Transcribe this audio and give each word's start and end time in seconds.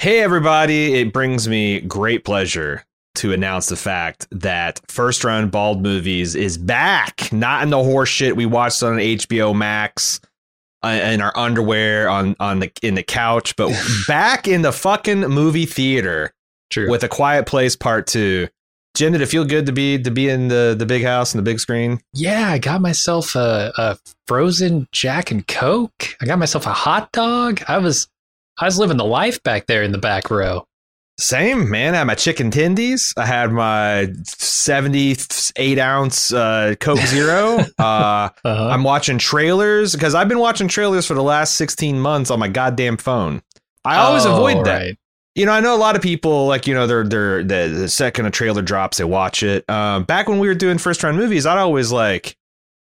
Hey, 0.00 0.20
everybody. 0.20 0.94
It 0.94 1.12
brings 1.12 1.46
me 1.46 1.78
great 1.82 2.24
pleasure 2.24 2.86
to 3.16 3.34
announce 3.34 3.68
the 3.68 3.76
fact 3.76 4.26
that 4.30 4.80
First 4.88 5.24
Run 5.24 5.50
Bald 5.50 5.82
Movies 5.82 6.34
is 6.34 6.56
back. 6.56 7.30
Not 7.34 7.62
in 7.64 7.68
the 7.68 7.84
horse 7.84 8.08
shit 8.08 8.34
we 8.34 8.46
watched 8.46 8.82
on 8.82 8.94
HBO 8.94 9.54
Max 9.54 10.18
uh, 10.82 10.88
in 10.88 11.20
our 11.20 11.36
underwear 11.36 12.08
on, 12.08 12.34
on 12.40 12.60
the 12.60 12.72
in 12.80 12.94
the 12.94 13.02
couch, 13.02 13.54
but 13.56 13.78
back 14.08 14.48
in 14.48 14.62
the 14.62 14.72
fucking 14.72 15.20
movie 15.20 15.66
theater 15.66 16.32
True. 16.70 16.90
with 16.90 17.04
A 17.04 17.08
Quiet 17.08 17.44
Place 17.44 17.76
Part 17.76 18.06
2. 18.06 18.48
Jim, 18.96 19.12
did 19.12 19.20
it 19.20 19.26
feel 19.26 19.44
good 19.44 19.66
to 19.66 19.72
be 19.72 19.98
to 20.02 20.10
be 20.10 20.30
in 20.30 20.48
the, 20.48 20.74
the 20.78 20.86
big 20.86 21.04
house 21.04 21.34
and 21.34 21.38
the 21.38 21.44
big 21.44 21.60
screen? 21.60 22.00
yeah, 22.14 22.48
I 22.50 22.56
got 22.56 22.80
myself 22.80 23.34
a, 23.34 23.70
a 23.76 23.98
frozen 24.26 24.88
Jack 24.92 25.30
and 25.30 25.46
Coke. 25.46 26.16
I 26.22 26.24
got 26.24 26.38
myself 26.38 26.64
a 26.64 26.72
hot 26.72 27.12
dog. 27.12 27.62
I 27.68 27.76
was 27.76 28.08
I 28.60 28.66
was 28.66 28.78
living 28.78 28.98
the 28.98 29.04
life 29.04 29.42
back 29.42 29.66
there 29.66 29.82
in 29.82 29.92
the 29.92 29.98
back 29.98 30.30
row. 30.30 30.66
Same, 31.18 31.68
man. 31.70 31.94
I 31.94 31.98
had 31.98 32.06
my 32.06 32.14
chicken 32.14 32.50
tendies. 32.50 33.12
I 33.16 33.26
had 33.26 33.52
my 33.52 34.08
78 34.24 35.78
ounce 35.78 36.32
uh, 36.32 36.74
Coke 36.80 36.98
Zero. 37.00 37.58
uh, 37.78 38.28
Uh-huh. 38.44 38.68
I'm 38.68 38.84
watching 38.84 39.18
trailers 39.18 39.92
because 39.94 40.14
I've 40.14 40.28
been 40.28 40.38
watching 40.38 40.68
trailers 40.68 41.06
for 41.06 41.14
the 41.14 41.22
last 41.22 41.56
16 41.56 42.00
months 42.00 42.30
on 42.30 42.38
my 42.38 42.48
goddamn 42.48 42.96
phone. 42.96 43.42
I 43.84 43.96
always 43.98 44.26
Oh, 44.26 44.34
avoid 44.34 44.64
that. 44.66 44.78
right. 44.82 44.98
You 45.34 45.46
know, 45.46 45.52
I 45.52 45.60
know 45.60 45.74
a 45.74 45.78
lot 45.78 45.94
of 45.96 46.02
people 46.02 46.46
like 46.46 46.66
you 46.66 46.74
know 46.74 46.86
they're 46.88 47.04
they're 47.04 47.42
the, 47.44 47.68
the 47.74 47.88
second 47.88 48.26
a 48.26 48.30
trailer 48.30 48.62
drops 48.62 48.98
they 48.98 49.04
watch 49.04 49.42
it. 49.42 49.68
Um, 49.70 50.02
back 50.04 50.28
when 50.28 50.38
we 50.40 50.48
were 50.48 50.54
doing 50.54 50.76
first 50.76 51.02
round 51.02 51.16
movies, 51.16 51.46
I'd 51.46 51.56
always 51.56 51.92
like, 51.92 52.36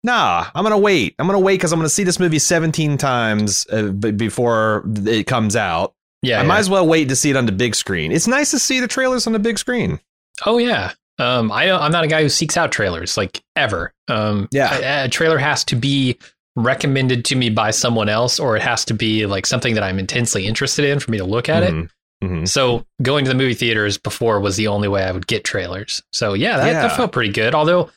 nah, 0.04 0.46
I'm 0.54 0.62
gonna 0.64 0.78
wait. 0.78 1.14
I'm 1.18 1.26
gonna 1.26 1.38
wait 1.40 1.54
because 1.54 1.72
I'm 1.72 1.78
gonna 1.78 1.88
see 1.88 2.04
this 2.04 2.18
movie 2.18 2.38
17 2.38 2.98
times 2.98 3.66
uh, 3.70 3.88
b- 3.88 4.10
before 4.12 4.84
it 5.06 5.26
comes 5.26 5.56
out. 5.56 5.94
Yeah. 6.22 6.38
I 6.38 6.42
yeah. 6.42 6.48
might 6.48 6.58
as 6.58 6.68
well 6.70 6.86
wait 6.86 7.08
to 7.08 7.16
see 7.16 7.30
it 7.30 7.36
on 7.36 7.46
the 7.46 7.52
big 7.52 7.74
screen. 7.74 8.12
It's 8.12 8.26
nice 8.26 8.50
to 8.50 8.58
see 8.58 8.80
the 8.80 8.88
trailers 8.88 9.26
on 9.26 9.32
the 9.32 9.38
big 9.38 9.58
screen. 9.58 10.00
Oh 10.46 10.58
yeah. 10.58 10.92
Um, 11.18 11.50
I 11.52 11.70
I'm 11.70 11.92
not 11.92 12.04
a 12.04 12.08
guy 12.08 12.22
who 12.22 12.28
seeks 12.28 12.56
out 12.56 12.72
trailers 12.72 13.16
like 13.16 13.42
ever. 13.56 13.92
Um, 14.08 14.48
Yeah. 14.52 15.02
a, 15.02 15.04
a 15.04 15.08
trailer 15.08 15.38
has 15.38 15.64
to 15.64 15.76
be 15.76 16.18
recommended 16.56 17.24
to 17.26 17.36
me 17.36 17.48
by 17.50 17.70
someone 17.70 18.08
else, 18.08 18.38
or 18.40 18.56
it 18.56 18.62
has 18.62 18.84
to 18.86 18.94
be 18.94 19.26
like 19.26 19.46
something 19.46 19.74
that 19.74 19.82
I'm 19.84 19.98
intensely 19.98 20.46
interested 20.46 20.84
in 20.84 20.98
for 21.00 21.10
me 21.10 21.18
to 21.18 21.24
look 21.24 21.48
at 21.48 21.62
it. 21.62 21.72
Mhm. 21.72 21.88
Mhm. 22.22 22.48
So 22.48 22.84
going 23.00 23.24
to 23.24 23.30
the 23.30 23.34
movie 23.34 23.54
theaters 23.54 23.96
before 23.96 24.40
was 24.40 24.56
the 24.56 24.66
only 24.66 24.88
way 24.88 25.04
I 25.04 25.12
would 25.12 25.26
get 25.26 25.44
trailers. 25.44 26.02
So 26.12 26.34
yeah, 26.34 26.58
that, 26.58 26.66
Yeah. 26.66 26.82
that 26.82 26.96
felt 26.96 27.12
pretty 27.12 27.32
good. 27.32 27.54
Although 27.54 27.90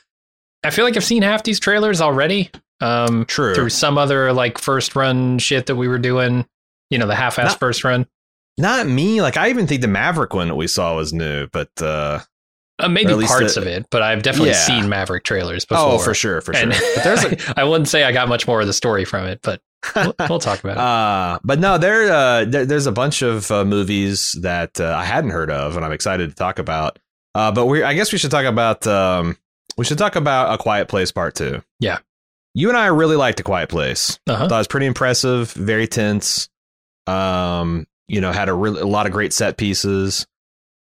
I 0.64 0.70
feel 0.70 0.86
like 0.86 0.96
I've 0.96 1.04
seen 1.04 1.22
half 1.24 1.44
these 1.44 1.60
trailers 1.60 2.02
already. 2.02 2.50
Um, 2.82 3.24
True. 3.26 3.56
through 3.56 3.70
some 3.70 3.98
other 3.98 4.34
like 4.34 4.58
first 4.58 4.96
run 4.96 5.40
shit 5.40 5.68
that 5.68 5.76
we 5.76 5.88
were 5.88 6.00
doing. 6.00 6.46
You 6.90 6.98
know, 6.98 7.08
the 7.08 7.16
half-ass 7.16 7.56
first 7.56 7.84
run. 7.84 8.06
Not 8.58 8.86
me. 8.88 9.22
Like 9.22 9.38
I 9.38 9.50
even 9.50 9.68
think 9.68 9.82
the 9.82 9.88
Maverick 9.88 10.34
one 10.34 10.48
that 10.50 10.56
we 10.56 10.68
saw 10.68 10.96
was 10.96 11.14
new, 11.14 11.48
but 11.48 11.70
uh, 11.82 12.20
Uh, 12.80 12.88
maybe 12.90 13.10
Or 13.10 13.12
at 13.14 13.18
least 13.20 13.32
parts 13.32 13.56
the- 13.56 13.62
of 13.62 13.68
it, 13.68 13.86
but 13.90 14.02
I've 14.02 14.22
definitely 14.22 14.50
Yeah. 14.50 14.66
seen 14.66 14.90
Maverick 14.90 15.24
trailers 15.24 15.64
before. 15.66 15.94
oh, 15.94 15.98
for 16.00 16.14
sure, 16.14 16.42
for 16.42 16.54
sure. 16.54 16.64
And 16.64 16.72
But 16.96 17.04
there's 17.04 17.24
a, 17.24 17.60
I 17.60 17.64
wouldn't 17.64 17.88
say 17.88 18.04
I 18.04 18.12
got 18.12 18.28
much 18.28 18.46
more 18.48 18.60
of 18.62 18.68
the 18.68 18.74
story 18.74 19.06
from 19.06 19.26
it, 19.28 19.40
but 19.44 19.62
we'll, 19.96 20.14
we'll 20.30 20.40
talk 20.40 20.64
about 20.64 20.74
it. 20.74 20.80
Uh, 20.80 21.40
but 21.44 21.60
no, 21.60 21.78
there, 21.78 22.12
uh, 22.12 22.46
there 22.46 22.66
there's 22.66 22.86
a 22.88 22.92
bunch 22.92 23.22
of 23.22 23.50
uh, 23.50 23.64
movies 23.66 24.38
that 24.42 24.80
uh, 24.80 24.94
I 24.98 25.06
hadn't 25.06 25.32
heard 25.32 25.50
of, 25.50 25.76
and 25.78 25.86
I'm 25.86 25.92
excited 25.94 26.30
to 26.30 26.36
talk 26.36 26.60
about. 26.60 27.00
Uh, 27.34 27.52
but 27.52 27.66
we, 27.68 27.82
I 27.82 27.94
guess 27.94 28.12
we 28.12 28.18
should 28.20 28.30
talk 28.32 28.46
about, 28.46 28.86
um, 28.86 29.38
we 29.78 29.86
should 29.86 29.98
talk 29.98 30.16
about 30.16 30.54
A 30.54 30.58
Quiet 30.58 30.88
Place 30.88 31.12
Part 31.12 31.36
Two. 31.36 31.62
Yeah. 31.80 32.00
you 32.54 32.70
and 32.70 32.78
I 32.78 32.88
really 32.88 33.16
liked 33.16 33.40
A 33.40 33.44
Quiet 33.44 33.70
Place. 33.70 34.20
Uh-huh. 34.28 34.48
Thought 34.48 34.56
it 34.56 34.60
was 34.60 34.68
pretty 34.68 34.86
impressive, 34.86 35.52
very 35.54 35.88
tense. 35.88 36.50
Um, 37.08 37.88
you 38.08 38.22
know, 38.22 38.32
had 38.32 38.50
a 38.50 38.54
really 38.54 38.82
a 38.82 38.86
lot 38.86 39.06
of 39.06 39.12
great 39.12 39.34
set 39.34 39.58
pieces. 39.58 40.26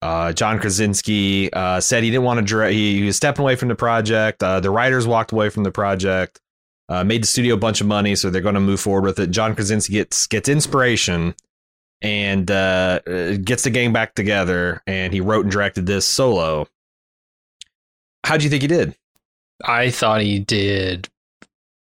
Uh, 0.01 0.31
John 0.33 0.59
Krasinski 0.59 1.51
uh, 1.51 1.79
said 1.79 2.03
he 2.03 2.11
didn't 2.11 2.25
want 2.25 2.39
to 2.39 2.45
direct. 2.45 2.73
He, 2.73 2.99
he 2.99 3.05
was 3.05 3.15
stepping 3.15 3.41
away 3.41 3.55
from 3.55 3.69
the 3.69 3.75
project. 3.75 4.43
Uh, 4.43 4.59
the 4.59 4.69
writers 4.69 5.07
walked 5.07 5.31
away 5.31 5.49
from 5.49 5.63
the 5.63 5.71
project. 5.71 6.39
Uh, 6.87 7.03
made 7.03 7.23
the 7.23 7.27
studio 7.27 7.55
a 7.55 7.57
bunch 7.57 7.81
of 7.81 7.87
money, 7.87 8.15
so 8.15 8.29
they're 8.29 8.41
going 8.43 8.53
to 8.53 8.61
move 8.61 8.79
forward 8.79 9.05
with 9.05 9.17
it. 9.19 9.31
John 9.31 9.55
Krasinski 9.55 9.93
gets 9.93 10.27
gets 10.27 10.47
inspiration 10.47 11.33
and 12.01 12.51
uh, 12.51 12.99
uh, 13.07 13.37
gets 13.37 13.63
the 13.63 13.71
gang 13.71 13.91
back 13.91 14.13
together, 14.13 14.83
and 14.85 15.11
he 15.11 15.19
wrote 15.21 15.45
and 15.45 15.51
directed 15.51 15.87
this 15.87 16.05
solo. 16.05 16.67
How 18.25 18.37
do 18.37 18.43
you 18.43 18.49
think 18.49 18.61
he 18.61 18.67
did? 18.67 18.95
I 19.63 19.89
thought 19.89 20.21
he 20.21 20.39
did 20.39 21.07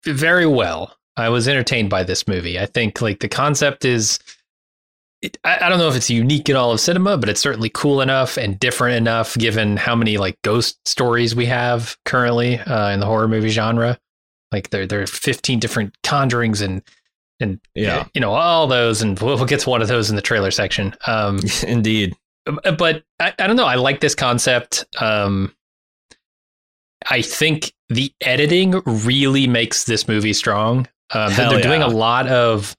very 0.05 0.45
well. 0.45 0.95
I 1.17 1.29
was 1.29 1.47
entertained 1.47 1.89
by 1.89 2.03
this 2.03 2.27
movie. 2.27 2.59
I 2.59 2.65
think 2.65 3.01
like 3.01 3.19
the 3.19 3.29
concept 3.29 3.85
is 3.85 4.19
it, 5.21 5.37
I, 5.45 5.59
I 5.65 5.69
don't 5.69 5.79
know 5.79 5.87
if 5.87 5.95
it's 5.95 6.09
unique 6.09 6.49
in 6.49 6.55
all 6.57 6.71
of 6.71 6.79
cinema, 6.81 7.17
but 7.17 7.29
it's 7.29 7.39
certainly 7.39 7.69
cool 7.69 8.01
enough 8.01 8.37
and 8.37 8.59
different 8.59 8.97
enough 8.97 9.37
given 9.37 9.77
how 9.77 9.95
many 9.95 10.17
like 10.17 10.37
ghost 10.43 10.77
stories 10.87 11.33
we 11.35 11.45
have 11.45 11.95
currently 12.05 12.59
uh, 12.59 12.89
in 12.91 12.99
the 12.99 13.05
horror 13.05 13.27
movie 13.29 13.49
genre. 13.49 13.97
Like 14.51 14.69
there 14.71 14.85
there 14.85 15.01
are 15.01 15.07
15 15.07 15.59
different 15.59 15.95
conjurings 16.03 16.61
and 16.61 16.81
and 17.39 17.59
Yeah. 17.75 18.05
you 18.13 18.21
know 18.21 18.33
all 18.33 18.67
those 18.67 19.01
and 19.01 19.17
we'll, 19.19 19.35
we'll 19.37 19.45
get 19.45 19.61
to 19.61 19.69
one 19.69 19.81
of 19.81 19.87
those 19.87 20.09
in 20.09 20.15
the 20.17 20.21
trailer 20.21 20.51
section. 20.51 20.93
Um 21.07 21.39
Indeed. 21.67 22.15
but 22.45 23.03
I, 23.19 23.33
I 23.39 23.47
don't 23.47 23.55
know. 23.55 23.65
I 23.65 23.75
like 23.75 24.01
this 24.01 24.15
concept. 24.15 24.85
Um, 24.99 25.53
I 27.09 27.21
think 27.21 27.73
the 27.89 28.11
editing 28.21 28.81
really 28.85 29.47
makes 29.47 29.83
this 29.85 30.07
movie 30.07 30.33
strong. 30.33 30.87
Um, 31.13 31.31
they're 31.35 31.61
doing 31.61 31.81
a 31.83 31.87
lot 31.87 32.27
of 32.27 32.75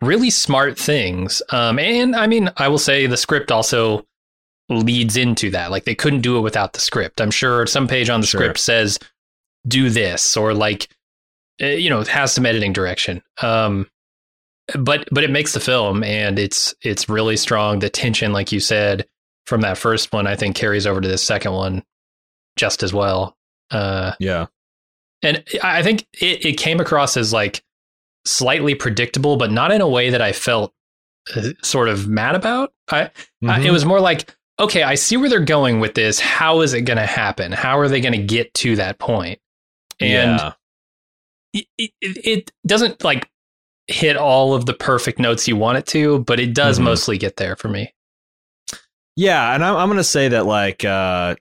really 0.00 0.30
smart 0.30 0.78
things. 0.78 1.42
Um, 1.50 1.78
and 1.78 2.16
I 2.16 2.26
mean, 2.26 2.50
I 2.56 2.68
will 2.68 2.78
say 2.78 3.06
the 3.06 3.16
script 3.16 3.52
also 3.52 4.04
leads 4.68 5.16
into 5.16 5.50
that. 5.50 5.70
Like 5.70 5.84
they 5.84 5.94
couldn't 5.94 6.22
do 6.22 6.38
it 6.38 6.40
without 6.40 6.72
the 6.72 6.80
script. 6.80 7.20
I'm 7.20 7.30
sure 7.30 7.66
some 7.66 7.86
page 7.86 8.08
on 8.08 8.20
the 8.20 8.26
Sure. 8.26 8.40
script 8.40 8.58
says 8.58 8.98
do 9.66 9.90
this 9.90 10.36
or 10.36 10.52
like 10.54 10.88
uh, 11.62 11.66
you 11.66 11.88
know 11.90 12.00
it 12.00 12.08
has 12.08 12.32
some 12.32 12.46
editing 12.46 12.72
direction. 12.72 13.22
Um, 13.42 13.88
but 14.78 15.06
but 15.12 15.22
it 15.24 15.30
makes 15.30 15.52
the 15.52 15.60
film 15.60 16.02
and 16.02 16.38
it's 16.38 16.74
it's 16.82 17.08
really 17.08 17.36
strong. 17.36 17.80
The 17.80 17.90
tension, 17.90 18.32
like 18.32 18.52
you 18.52 18.60
said, 18.60 19.06
from 19.46 19.60
that 19.60 19.76
first 19.76 20.12
one, 20.12 20.26
I 20.26 20.36
think 20.36 20.56
carries 20.56 20.86
over 20.86 21.00
to 21.02 21.08
this 21.08 21.22
second 21.22 21.52
one 21.52 21.82
just 22.56 22.82
as 22.82 22.94
well. 22.94 23.33
Uh, 23.70 24.12
Yeah. 24.20 24.46
and 25.22 25.42
I 25.62 25.78
I 25.78 25.82
think 25.82 26.06
it, 26.20 26.44
it 26.44 26.52
came 26.58 26.80
across 26.80 27.16
as 27.16 27.32
like 27.32 27.62
slightly 28.26 28.74
predictable, 28.74 29.36
but 29.36 29.50
not 29.50 29.70
in 29.72 29.80
a 29.80 29.88
way 29.88 30.10
that 30.10 30.22
I 30.22 30.32
felt 30.32 30.72
uh, 31.34 31.50
sort 31.62 31.88
of 31.88 32.06
mad 32.06 32.34
about. 32.34 32.72
I, 32.90 33.04
I 33.04 33.10
Mhm. 33.42 33.64
it 33.64 33.70
was 33.70 33.84
more 33.84 34.00
like, 34.00 34.34
okay, 34.60 34.82
I 34.82 34.94
see 34.94 35.16
where 35.16 35.28
they're 35.28 35.40
going 35.40 35.80
with 35.80 35.94
this. 35.94 36.20
How 36.20 36.60
is 36.60 36.74
it 36.74 36.82
going 36.82 36.98
to 36.98 37.06
happen? 37.06 37.52
How 37.52 37.78
are 37.78 37.88
they 37.88 38.00
going 38.00 38.12
to 38.12 38.22
get 38.22 38.52
to 38.54 38.76
that 38.76 38.98
point? 38.98 39.40
And 40.00 40.38
yeah. 40.38 40.52
it, 41.54 41.66
it, 41.78 41.92
it 42.00 42.52
doesn't 42.66 43.02
like 43.04 43.30
hit 43.86 44.16
all 44.16 44.54
of 44.54 44.66
the 44.66 44.74
perfect 44.74 45.18
notes 45.18 45.46
you 45.48 45.56
want 45.56 45.78
it 45.78 45.86
to, 45.88 46.20
but 46.20 46.40
it 46.40 46.54
does 46.54 46.78
Mhm. 46.78 46.84
mostly 46.84 47.18
get 47.18 47.36
there 47.36 47.56
for 47.56 47.68
me. 47.68 47.94
Yeah, 49.16 49.54
and 49.54 49.64
I'm, 49.64 49.76
I'm 49.76 49.88
going 49.88 49.98
to 49.98 50.04
say 50.04 50.28
that 50.28 50.44
like 50.46 50.84
uh, 50.84 51.36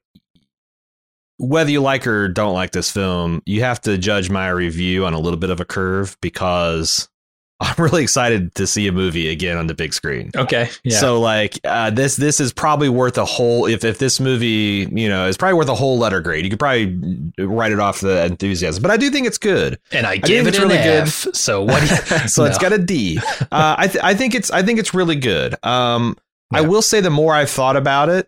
whether 1.44 1.70
you 1.72 1.82
like 1.82 2.08
or 2.08 2.28
don't 2.28 2.54
like 2.54 2.72
this 2.72 2.90
film, 2.92 3.42
you 3.46 3.62
have 3.64 3.82
to 3.82 3.98
judge 3.98 4.30
my 4.30 4.50
review 4.50 5.06
on 5.06 5.14
a 5.14 5.20
little 5.20 5.40
bit 5.40 5.50
of 5.50 5.60
a 5.60 5.66
curve 5.66 6.18
because 6.22 7.10
I'm 7.60 7.76
really 7.78 8.04
excited 8.04 8.56
to 8.56 8.68
see 8.68 8.88
a 8.88 8.92
movie 8.92 9.30
again 9.30 9.56
on 9.58 9.68
the 9.68 9.74
big 9.74 9.94
screen. 9.94 10.32
Okay. 10.36 10.70
Yeah. 10.84 10.98
So 10.98 11.20
like 11.22 11.60
uh, 11.64 11.92
this 11.92 12.16
this 12.18 12.40
is 12.42 12.52
probably 12.52 12.90
worth 12.90 13.18
a 13.18 13.24
whole 13.24 13.68
if 13.68 13.86
if 13.86 14.00
this 14.00 14.20
movie 14.20 14.88
you 14.92 15.08
know 15.08 15.28
is 15.28 15.38
probably 15.38 15.54
worth 15.56 15.70
a 15.70 15.76
whole 15.76 15.98
letter 15.98 16.20
grade. 16.20 16.44
You 16.44 16.50
could 16.50 16.60
probably 16.60 17.32
write 17.38 17.72
it 17.72 17.80
off 17.80 18.02
the 18.02 18.26
enthusiasm, 18.26 18.82
but 18.82 18.92
I 18.92 18.98
do 18.98 19.10
think 19.10 19.28
it's 19.28 19.38
good. 19.38 19.80
and 19.92 20.06
I 20.06 20.18
give 20.18 20.46
it 20.46 20.50
it's 20.56 20.60
really 20.60 20.76
good. 20.78 21.08
So 21.10 21.64
what? 21.64 21.80
Do 21.82 21.86
you, 21.88 21.96
so 22.28 22.44
it's 22.46 22.58
No. 22.62 22.70
got 22.70 22.74
a 22.74 22.80
D. 22.80 23.20
Uh, 23.52 23.76
I 23.78 23.88
th- 23.88 24.04
I 24.04 24.14
think 24.14 24.34
it's 24.36 24.50
I 24.52 24.64
think 24.64 24.80
it's 24.80 24.94
really 24.94 25.16
good. 25.16 25.56
Um, 25.64 26.18
I 26.52 26.62
will 26.62 26.82
say 26.82 27.02
the 27.02 27.10
more 27.12 27.34
I've 27.34 27.50
thought 27.52 27.78
about 27.78 28.10
it, 28.10 28.28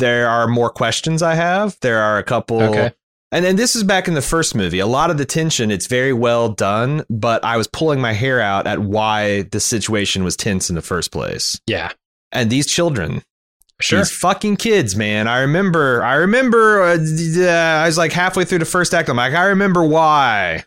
there 0.00 0.28
are 0.28 0.48
more 0.48 0.70
questions 0.70 1.22
I 1.22 1.34
have. 1.36 1.76
There 1.80 1.98
are 2.00 2.18
a 2.18 2.22
couple. 2.24 2.60
Okay. 2.62 2.92
And 3.32 3.44
then 3.44 3.54
this 3.54 3.76
is 3.76 3.84
back 3.84 4.08
in 4.08 4.14
the 4.14 4.22
first 4.22 4.56
movie. 4.56 4.80
A 4.80 4.86
lot 4.86 5.10
of 5.10 5.16
the 5.16 5.24
tension, 5.24 5.70
it's 5.70 5.86
very 5.86 6.12
well 6.12 6.48
done, 6.48 7.04
but 7.08 7.44
I 7.44 7.56
was 7.56 7.68
pulling 7.68 8.00
my 8.00 8.12
hair 8.12 8.40
out 8.40 8.66
at 8.66 8.80
why 8.80 9.42
the 9.42 9.60
situation 9.60 10.24
was 10.24 10.36
tense 10.36 10.68
in 10.68 10.74
the 10.74 10.82
first 10.82 11.12
place. 11.12 11.60
Yeah. 11.68 11.92
And 12.32 12.50
these 12.50 12.66
children, 12.66 13.22
Sure. 13.80 14.00
these 14.00 14.10
fucking 14.10 14.56
kids, 14.56 14.96
man. 14.96 15.28
I 15.28 15.38
remember, 15.42 16.02
I 16.02 16.14
remember, 16.16 16.82
uh, 16.82 16.96
uh, 16.98 17.48
I 17.82 17.86
was 17.86 17.96
like 17.96 18.10
halfway 18.12 18.44
through 18.44 18.58
the 18.58 18.64
first 18.64 18.92
act. 18.92 19.08
I'm 19.08 19.16
like, 19.16 19.32
I 19.34 19.44
remember 19.46 19.84
why 19.84 20.64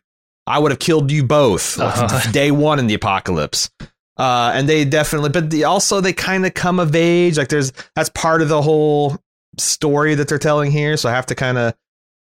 I 0.47 0.57
would 0.59 0.71
have 0.71 0.79
killed 0.79 1.11
you 1.11 1.23
both 1.23 1.77
Uh-huh. 1.79 2.31
day 2.31 2.49
one 2.51 2.79
in 2.79 2.87
the 2.87 2.93
apocalypse. 2.95 3.69
Uh, 4.17 4.51
and 4.53 4.69
they 4.69 4.85
definitely, 4.85 5.29
but 5.29 5.49
the, 5.49 5.63
also 5.63 5.99
they 6.01 6.13
kind 6.13 6.45
of 6.45 6.53
come 6.53 6.79
of 6.79 6.95
age. 6.95 7.37
Like 7.37 7.47
there's, 7.49 7.73
that's 7.95 8.09
part 8.09 8.41
of 8.41 8.49
the 8.49 8.61
whole 8.61 9.17
story 9.57 10.15
that 10.15 10.27
they're 10.27 10.37
telling 10.39 10.71
here. 10.71 10.97
So 10.97 11.09
I 11.09 11.13
have 11.13 11.25
to 11.27 11.35
kind 11.35 11.57
of 11.57 11.73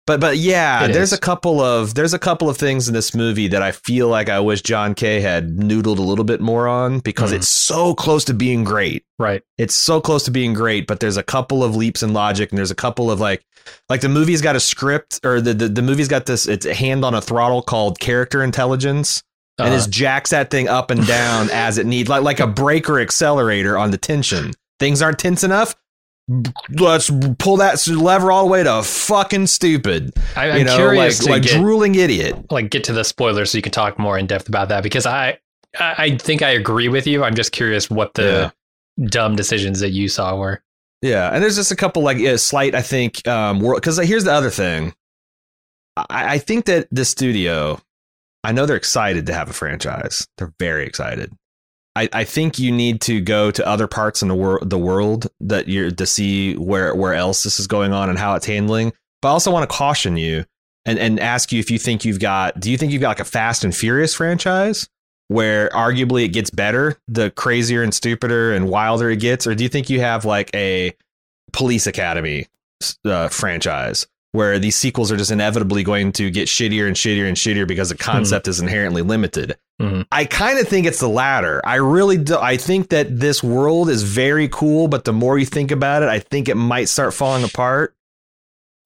But 0.08 0.20
but 0.20 0.38
yeah, 0.38 0.86
It 0.86 0.94
there's 0.94 1.12
is. 1.12 1.18
a 1.18 1.22
couple 1.22 1.62
of 1.62 1.94
there's 1.94 2.14
a 2.16 2.20
couple 2.20 2.50
of 2.50 2.58
things 2.58 2.88
in 2.88 2.94
this 2.96 3.14
movie 3.14 3.48
that 3.50 3.62
I 3.62 3.72
feel 3.72 4.08
like 4.08 4.30
I 4.30 4.40
wish 4.40 4.62
John 4.64 4.96
K. 4.96 5.20
had 5.22 5.58
noodled 5.58 5.98
a 6.00 6.02
little 6.02 6.26
bit 6.26 6.42
more 6.42 6.68
on 6.68 7.00
because 7.00 7.32
Mhm. 7.32 7.36
it's 7.38 7.48
so 7.48 7.94
close 7.94 8.24
to 8.26 8.34
being 8.34 8.64
great. 8.64 9.04
Right. 9.20 9.44
It's 9.60 9.76
so 9.76 10.02
close 10.02 10.24
to 10.24 10.32
being 10.32 10.54
great, 10.54 10.88
but 10.88 11.00
there's 11.00 11.18
a 11.18 11.24
couple 11.24 11.64
of 11.64 11.76
leaps 11.76 12.02
in 12.02 12.14
logic 12.14 12.52
and 12.52 12.58
there's 12.58 12.72
a 12.72 12.76
couple 12.76 13.12
of 13.12 13.20
like 13.20 13.44
like 13.90 14.02
the 14.02 14.10
movie's 14.10 14.42
got 14.42 14.56
a 14.56 14.60
script 14.60 15.20
or 15.24 15.42
the 15.42 15.54
the, 15.54 15.68
the 15.70 15.82
movie's 15.84 16.08
got 16.08 16.26
this 16.26 16.48
it's 16.48 16.66
a 16.66 16.74
hand 16.74 17.06
on 17.06 17.14
a 17.14 17.22
throttle 17.22 17.62
called 17.62 18.00
character 18.00 18.42
intelligence 18.44 19.22
and 19.60 19.74
Uh, 19.74 19.78
it 19.78 19.90
jacks 19.90 20.30
that 20.32 20.50
thing 20.50 20.68
up 20.68 20.92
and 20.92 21.06
down 21.06 21.50
as 21.54 21.78
it 21.78 21.86
needs 21.86 22.10
like 22.10 22.24
like 22.24 22.40
a 22.40 22.48
brake 22.48 22.90
or 22.90 23.00
accelerator 23.00 23.78
on 23.78 23.92
the 23.92 23.98
tension. 23.98 24.54
Things 24.80 25.02
aren't 25.02 25.20
tense 25.20 25.44
enough. 25.44 25.76
Let's 26.70 27.10
pull 27.40 27.58
that 27.58 27.86
lever 27.88 28.32
all 28.32 28.46
the 28.46 28.52
way 28.52 28.64
to 28.64 28.84
fucking 28.84 29.48
stupid. 29.48 30.14
I, 30.36 30.52
I'm 30.52 30.58
you 30.60 30.64
know, 30.66 30.76
curious 30.76 31.22
like 31.24 31.30
like 31.30 31.44
get, 31.44 31.60
drooling 31.60 31.96
idiot. 31.96 32.52
like 32.52 32.70
get 32.70 32.84
to 32.86 32.94
the 32.94 33.04
spoilers 33.04 33.52
so 33.52 33.58
you 33.58 33.62
can 33.64 33.72
talk 33.72 33.98
more 33.98 34.18
in 34.18 34.28
depth 34.28 34.48
about 34.48 34.70
that 34.70 34.84
because 34.84 35.06
I 35.06 35.40
I 35.80 35.96
I 35.98 36.18
think 36.18 36.42
I 36.42 36.50
agree 36.50 36.88
with 36.88 37.08
you. 37.08 37.24
I'm 37.24 37.36
just 37.36 37.52
curious 37.52 37.90
what 37.90 38.14
the 38.14 38.54
dumb 39.06 39.36
decisions 39.36 39.80
that 39.80 39.90
you 39.90 40.08
saw 40.08 40.36
were. 40.36 40.62
Yeah, 41.02 41.30
and 41.34 41.42
there's 41.42 41.56
just 41.56 41.72
a 41.72 41.76
couple 41.76 42.04
like 42.04 42.18
yeah, 42.18 42.36
slight, 42.36 42.76
I 42.76 42.82
think, 42.82 43.26
um, 43.28 43.60
because 43.60 43.98
here's 43.98 44.26
the 44.26 44.34
other 44.34 44.50
thing. 44.50 44.94
I, 45.96 46.34
I 46.36 46.38
think 46.38 46.66
that 46.66 46.88
the 46.92 47.06
studio, 47.06 47.80
I 48.44 48.52
know 48.52 48.66
they're 48.66 48.78
excited 48.78 49.26
to 49.28 49.34
have 49.34 49.50
a 49.50 49.54
franchise. 49.54 50.28
They're 50.38 50.54
very 50.60 50.86
excited. 50.86 51.34
I, 51.96 52.08
I 52.14 52.24
think 52.24 52.60
you 52.60 52.72
need 52.72 53.02
to 53.02 53.20
go 53.20 53.52
to 53.52 53.68
other 53.68 53.88
parts 53.88 54.22
in 54.22 54.28
the 54.28 54.36
world, 54.36 54.70
the 54.70 54.78
world 54.78 55.28
that 55.42 55.68
you're 55.68 55.92
to 55.92 56.06
see 56.06 56.56
where 56.56 56.96
where 56.96 57.14
else 57.14 57.44
this 57.44 57.60
is 57.60 57.68
going 57.68 57.92
on 57.92 58.10
and 58.10 58.18
how 58.18 58.36
it's 58.36 58.46
handling. 58.46 58.94
But 59.22 59.30
I 59.30 59.32
also 59.32 59.52
want 59.52 59.70
to 59.70 59.76
caution 59.76 60.16
you 60.16 60.46
and 60.86 60.98
and 60.98 61.20
ask 61.20 61.52
you 61.52 61.60
if 61.60 61.70
you 61.70 61.80
think 61.80 62.06
you've 62.06 62.20
got. 62.20 62.60
Do 62.60 62.72
you 62.72 62.78
think 62.78 62.92
you've 62.92 63.02
got 63.02 63.10
like 63.10 63.20
a 63.20 63.26
Fast 63.26 63.64
and 63.64 63.76
Furious 63.76 64.14
franchise? 64.14 64.88
where 65.30 65.70
arguably 65.70 66.26
it 66.26 66.30
gets 66.30 66.50
better 66.50 66.98
the 67.08 67.32
crazier 67.32 67.82
and 67.82 67.94
stupider 67.94 68.52
and 68.52 68.68
wilder 68.68 69.10
it 69.10 69.20
gets 69.20 69.48
or 69.48 69.56
do 69.56 69.64
you 69.64 69.70
think 69.70 69.90
you 69.90 70.02
have 70.02 70.26
like 70.26 70.54
a 70.54 70.94
police 71.54 71.88
academy 71.88 72.48
uh, 73.06 73.30
franchise 73.30 74.06
where 74.32 74.60
these 74.60 74.76
sequels 74.76 75.12
are 75.12 75.18
just 75.18 75.32
inevitably 75.32 75.84
going 75.84 76.12
to 76.14 76.30
get 76.30 76.48
shittier 76.48 76.86
and 76.88 76.96
shittier 76.96 77.28
and 77.28 77.36
shittier 77.38 77.68
because 77.68 77.90
the 77.90 77.98
concept 77.98 78.48
is 78.48 78.60
inherently 78.60 79.02
limited. 79.02 79.58
Mhm. 79.82 80.06
i 80.12 80.26
kind 80.26 80.60
of 80.60 80.68
think 80.68 80.86
it's 80.86 81.00
the 81.00 81.08
latter. 81.08 81.62
I 81.66 81.76
really 81.76 82.18
do 82.18 82.38
i 82.38 82.58
think 82.58 82.90
that 82.90 83.18
this 83.18 83.42
world 83.42 83.90
is 83.90 84.04
very 84.04 84.50
cool 84.50 84.90
but 84.90 85.06
the 85.06 85.14
more 85.14 85.38
you 85.38 85.46
think 85.46 85.72
about 85.72 86.04
it 86.04 86.10
i 86.10 86.20
think 86.20 86.50
it 86.50 86.56
might 86.56 86.90
start 86.90 87.14
falling 87.14 87.46
apart 87.46 87.96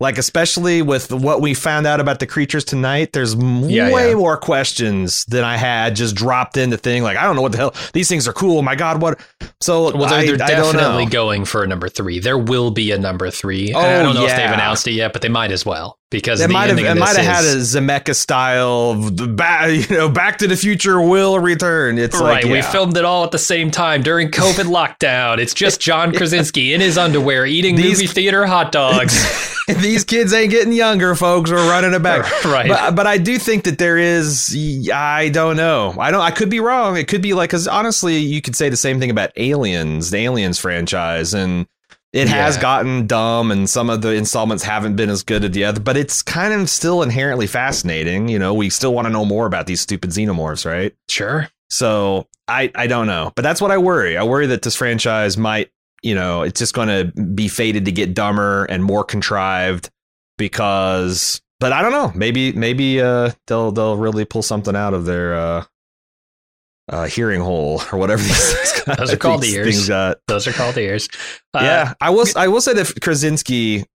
like 0.03 0.17
especially 0.17 0.81
with 0.81 1.11
what 1.11 1.41
we 1.41 1.53
found 1.53 1.87
out 1.87 1.99
about 1.99 2.19
the 2.19 2.27
creatures 2.27 2.63
tonight 2.63 3.13
there's 3.13 3.33
Yeah, 3.35 3.91
way 3.91 4.09
yeah. 4.09 4.15
more 4.15 4.37
questions 4.37 5.25
than 5.25 5.43
i 5.43 5.57
had 5.57 5.95
just 5.95 6.13
dropped 6.15 6.57
in 6.57 6.69
the 6.69 6.77
thing 6.77 7.01
like 7.03 7.17
i 7.17 7.23
don't 7.23 7.35
know 7.35 7.41
what 7.41 7.53
the 7.53 7.57
hell 7.57 7.73
these 7.93 8.07
things 8.09 8.27
are 8.27 8.33
cool 8.33 8.59
oh 8.59 8.61
my 8.61 8.75
god 8.75 9.01
what 9.01 9.19
so 9.61 9.95
Well, 9.95 10.09
they're, 10.09 10.37
they're 10.37 10.45
I 10.45 10.51
don't 10.51 10.73
definitely 10.73 11.05
going 11.05 11.45
for 11.45 11.63
a 11.63 11.67
number 11.67 11.87
three. 11.87 12.19
There 12.19 12.37
will 12.37 12.69
be 12.71 12.91
a 12.91 12.97
number 12.97 13.31
three. 13.31 13.71
Oh, 13.73 13.79
I 13.79 14.03
don't 14.03 14.13
know 14.13 14.25
if 14.25 14.35
they've 14.35 14.51
announced 14.51 14.87
it 14.87 14.91
yet, 14.91 15.13
but 15.13 15.21
they 15.21 15.29
might 15.29 15.51
as 15.51 15.65
well 15.65 15.97
because 16.13 16.39
It 16.39 16.49
might 16.49 16.69
have 16.69 16.79
it 16.79 16.95
might 16.97 17.15
have 17.17 17.25
had 17.25 17.43
a 17.43 17.57
is- 17.57 17.75
Zemeckis 17.75 18.15
style 18.15 18.91
of 18.91 19.17
the 19.17 19.27
back, 19.27 19.69
you 19.89 19.95
know, 19.97 20.07
Back 20.09 20.37
to 20.37 20.47
the 20.47 20.55
Future 20.55 21.01
will 21.01 21.39
return. 21.39 21.97
It's 21.97 22.15
right. 22.15 22.43
like 22.43 22.45
We 22.45 22.61
filmed 22.61 22.95
it 22.95 23.03
all 23.03 23.23
at 23.25 23.31
the 23.31 23.37
same 23.39 23.69
time 23.71 24.01
during 24.03 24.29
COVID 24.31 24.65
lockdown. 24.99 25.39
It's 25.39 25.53
just 25.53 25.81
John 25.81 26.13
Krasinski 26.15 26.73
in 26.73 26.79
his 26.81 26.97
underwear 26.97 27.45
eating 27.45 27.75
These- 27.75 27.99
movie 28.01 28.07
theater 28.07 28.45
hot 28.45 28.71
dogs. 28.71 29.49
These 29.67 30.03
kids 30.03 30.33
ain't 30.33 30.51
getting 30.51 30.73
younger, 30.73 31.15
folks. 31.15 31.49
We're 31.49 31.69
running 31.69 31.93
it 31.93 32.03
back. 32.03 32.43
right. 32.43 32.67
But, 32.67 32.95
but 32.95 33.07
I 33.07 33.17
do 33.17 33.37
think 33.39 33.63
that 33.63 33.77
there 33.77 33.97
is. 33.97 34.53
I 34.93 35.29
don't 35.29 35.55
know. 35.55 35.95
I 35.97 36.11
don't. 36.11 36.19
I 36.19 36.31
could 36.31 36.49
be 36.49 36.59
wrong. 36.59 36.97
It 36.97 37.07
could 37.07 37.21
be 37.21 37.33
like 37.33 37.49
because 37.51 37.65
honestly, 37.67 38.17
you 38.17 38.41
could 38.41 38.57
say 38.57 38.67
the 38.67 38.75
same 38.75 38.99
thing 38.99 39.09
about 39.09 39.31
Aliens, 39.37 40.11
the 40.11 40.17
Aliens 40.17 40.59
franchise, 40.59 41.33
and 41.33 41.65
it 42.13 42.27
has 42.27 42.57
gotten 42.57 43.07
dumb, 43.07 43.51
and 43.51 43.67
some 43.67 43.89
of 43.89 44.03
the 44.03 44.13
installments 44.13 44.63
haven't 44.63 44.95
been 44.95 45.09
as 45.09 45.23
good 45.23 45.43
as 45.43 45.51
the 45.51 45.65
other. 45.65 45.79
But 45.79 45.97
it's 45.97 46.21
kind 46.21 46.53
of 46.53 46.69
still 46.69 47.01
inherently 47.01 47.47
fascinating. 47.47 48.27
You 48.27 48.37
know, 48.37 48.53
we 48.53 48.69
still 48.69 48.93
want 48.93 49.07
to 49.07 49.11
know 49.11 49.25
more 49.25 49.47
about 49.47 49.65
these 49.65 49.81
stupid 49.81 50.11
xenomorphs, 50.11 50.65
right? 50.65 50.93
sure. 51.09 51.49
So 51.69 52.27
I 52.47 52.71
I 52.75 52.85
don't 52.85 53.07
know, 53.07 53.33
but 53.35 53.41
that's 53.41 53.59
what 53.59 53.71
I 53.71 53.79
worry. 53.79 54.15
I 54.15 54.23
worry 54.23 54.45
that 54.47 54.61
this 54.61 54.75
franchise 54.75 55.37
might, 55.37 55.71
you 56.03 56.13
know, 56.13 56.43
it's 56.43 56.59
just 56.59 56.75
going 56.75 56.87
to 56.87 57.21
be 57.21 57.47
fated 57.47 57.85
to 57.85 57.91
get 57.91 58.13
dumber 58.13 58.65
and 58.65 58.83
more 58.83 59.03
contrived 59.03 59.89
because. 60.37 61.41
But 61.59 61.71
I 61.71 61.81
don't 61.81 61.93
know. 61.93 62.11
Maybe 62.13 62.51
maybe 62.51 63.01
uh, 63.01 63.31
they'll 63.47 63.71
they'll 63.71 63.97
really 63.97 64.25
pull 64.25 64.43
something 64.43 64.75
out 64.75 64.93
of 64.93 65.05
their 65.05 65.33
uh, 65.33 65.65
uh, 66.89 67.05
hearing 67.05 67.41
hole 67.41 67.81
or 67.91 67.97
whatever 67.99 68.21
these 68.23 68.53
things. 68.83 68.97
Those 68.97 69.13
are 69.13 69.17
called 69.17 69.43
ears. 69.43 69.65
Things 69.75 69.87
got. 69.87 70.17
Those 70.27 70.47
are 70.47 70.53
called 70.53 70.77
ears. 70.77 71.07
Uh, 71.53 71.59
yeah, 71.61 71.93
I 72.01 72.09
will. 72.09 72.25
I 72.35 72.47
will 72.47 72.61
say 72.61 72.73
that 72.73 73.01
Krasinski. 73.01 73.85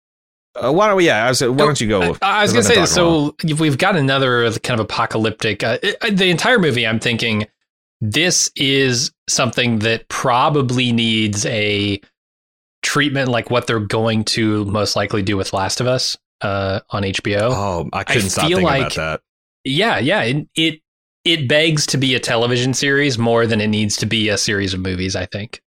Uh, 0.55 0.73
why 0.73 0.88
don't 0.88 0.96
we? 0.96 1.06
Yeah, 1.06 1.25
I 1.25 1.29
was, 1.29 1.40
why 1.43 1.49
don't 1.56 1.81
you 1.81 1.88
go? 1.88 2.17
I, 2.23 2.40
I 2.40 2.43
was 2.43 2.52
to 2.55 2.62
say, 2.64 2.85
so 2.87 3.37
if 3.44 3.61
we've 3.61 3.79
got 3.79 3.94
another 3.96 4.50
kind 4.58 4.81
of 4.81 4.85
apocalyptic. 4.87 5.62
Uh, 5.62 5.79
it- 5.82 6.17
the 6.17 6.31
entire 6.31 6.58
movie, 6.58 6.87
I'm 6.87 6.99
thinking 6.99 7.46
this 8.00 8.50
is 8.56 9.12
something 9.29 9.81
that 9.81 10.08
probably 10.08 10.90
needs 10.93 11.44
a 11.46 12.00
treatment 12.82 13.29
like 13.29 13.50
what 13.50 13.67
they're 13.67 13.81
going 13.81 14.25
to 14.25 14.64
most 14.67 14.96
likely 14.96 15.23
do 15.23 15.37
with 15.37 15.52
Last 15.52 15.81
of 15.81 15.87
Us 15.87 16.17
uh, 16.40 16.81
on 16.90 17.02
HBO. 17.02 17.50
Oh, 17.50 17.88
I 17.93 18.05
couldn't 18.05 18.31
stop 18.31 18.46
feel 18.49 18.58
thinking 18.58 18.64
like- 18.67 18.81
about 18.81 18.94
that. 18.94 19.20
Yeah, 19.64 19.99
yeah. 19.99 20.23
It, 20.23 20.49
it 20.55 20.81
it 21.33 21.49
begs 21.49 21.87
to 21.87 21.99
be 21.99 22.15
a 22.15 22.21
television 22.21 22.75
series 22.75 23.19
more 23.19 23.47
than 23.47 23.61
it 23.61 23.69
needs 23.69 23.97
to 23.99 24.07
be 24.07 24.29
a 24.29 24.39
series 24.39 24.75
of 24.75 24.81
movies. 24.81 25.15
I 25.15 25.27
think. 25.27 25.63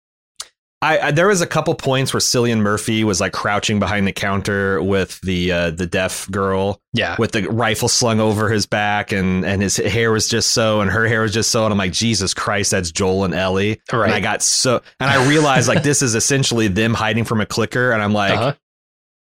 I, 0.82 0.98
I 0.98 1.10
there 1.10 1.28
was 1.28 1.40
a 1.40 1.46
couple 1.46 1.74
points 1.74 2.12
where 2.12 2.20
Cillian 2.20 2.58
Murphy 2.58 3.02
was 3.02 3.18
like 3.18 3.32
crouching 3.32 3.78
behind 3.78 4.06
the 4.06 4.12
counter 4.12 4.82
with 4.82 5.18
the 5.22 5.50
uh, 5.50 5.70
the 5.70 5.86
deaf 5.86 6.30
girl 6.30 6.80
Yeah, 6.92 7.16
with 7.18 7.32
the 7.32 7.48
rifle 7.48 7.88
slung 7.88 8.20
over 8.20 8.50
his 8.50 8.66
back 8.66 9.10
and 9.10 9.44
and 9.44 9.62
his 9.62 9.78
hair 9.78 10.12
was 10.12 10.28
just 10.28 10.52
so 10.52 10.82
and 10.82 10.90
her 10.90 11.08
hair 11.08 11.22
was 11.22 11.32
just 11.32 11.50
so 11.50 11.64
and 11.64 11.72
I'm 11.72 11.78
like 11.78 11.92
Jesus 11.92 12.34
Christ 12.34 12.72
that's 12.72 12.90
Joel 12.90 13.24
and 13.24 13.32
Ellie 13.32 13.80
right. 13.90 14.04
and 14.04 14.12
I 14.12 14.20
got 14.20 14.42
so 14.42 14.82
and 15.00 15.10
I 15.10 15.26
realized 15.26 15.66
like 15.66 15.82
this 15.82 16.02
is 16.02 16.14
essentially 16.14 16.68
them 16.68 16.92
hiding 16.92 17.24
from 17.24 17.40
a 17.40 17.46
clicker 17.46 17.92
and 17.92 18.02
I'm 18.02 18.12
like 18.12 18.32
uh-huh. 18.32 18.54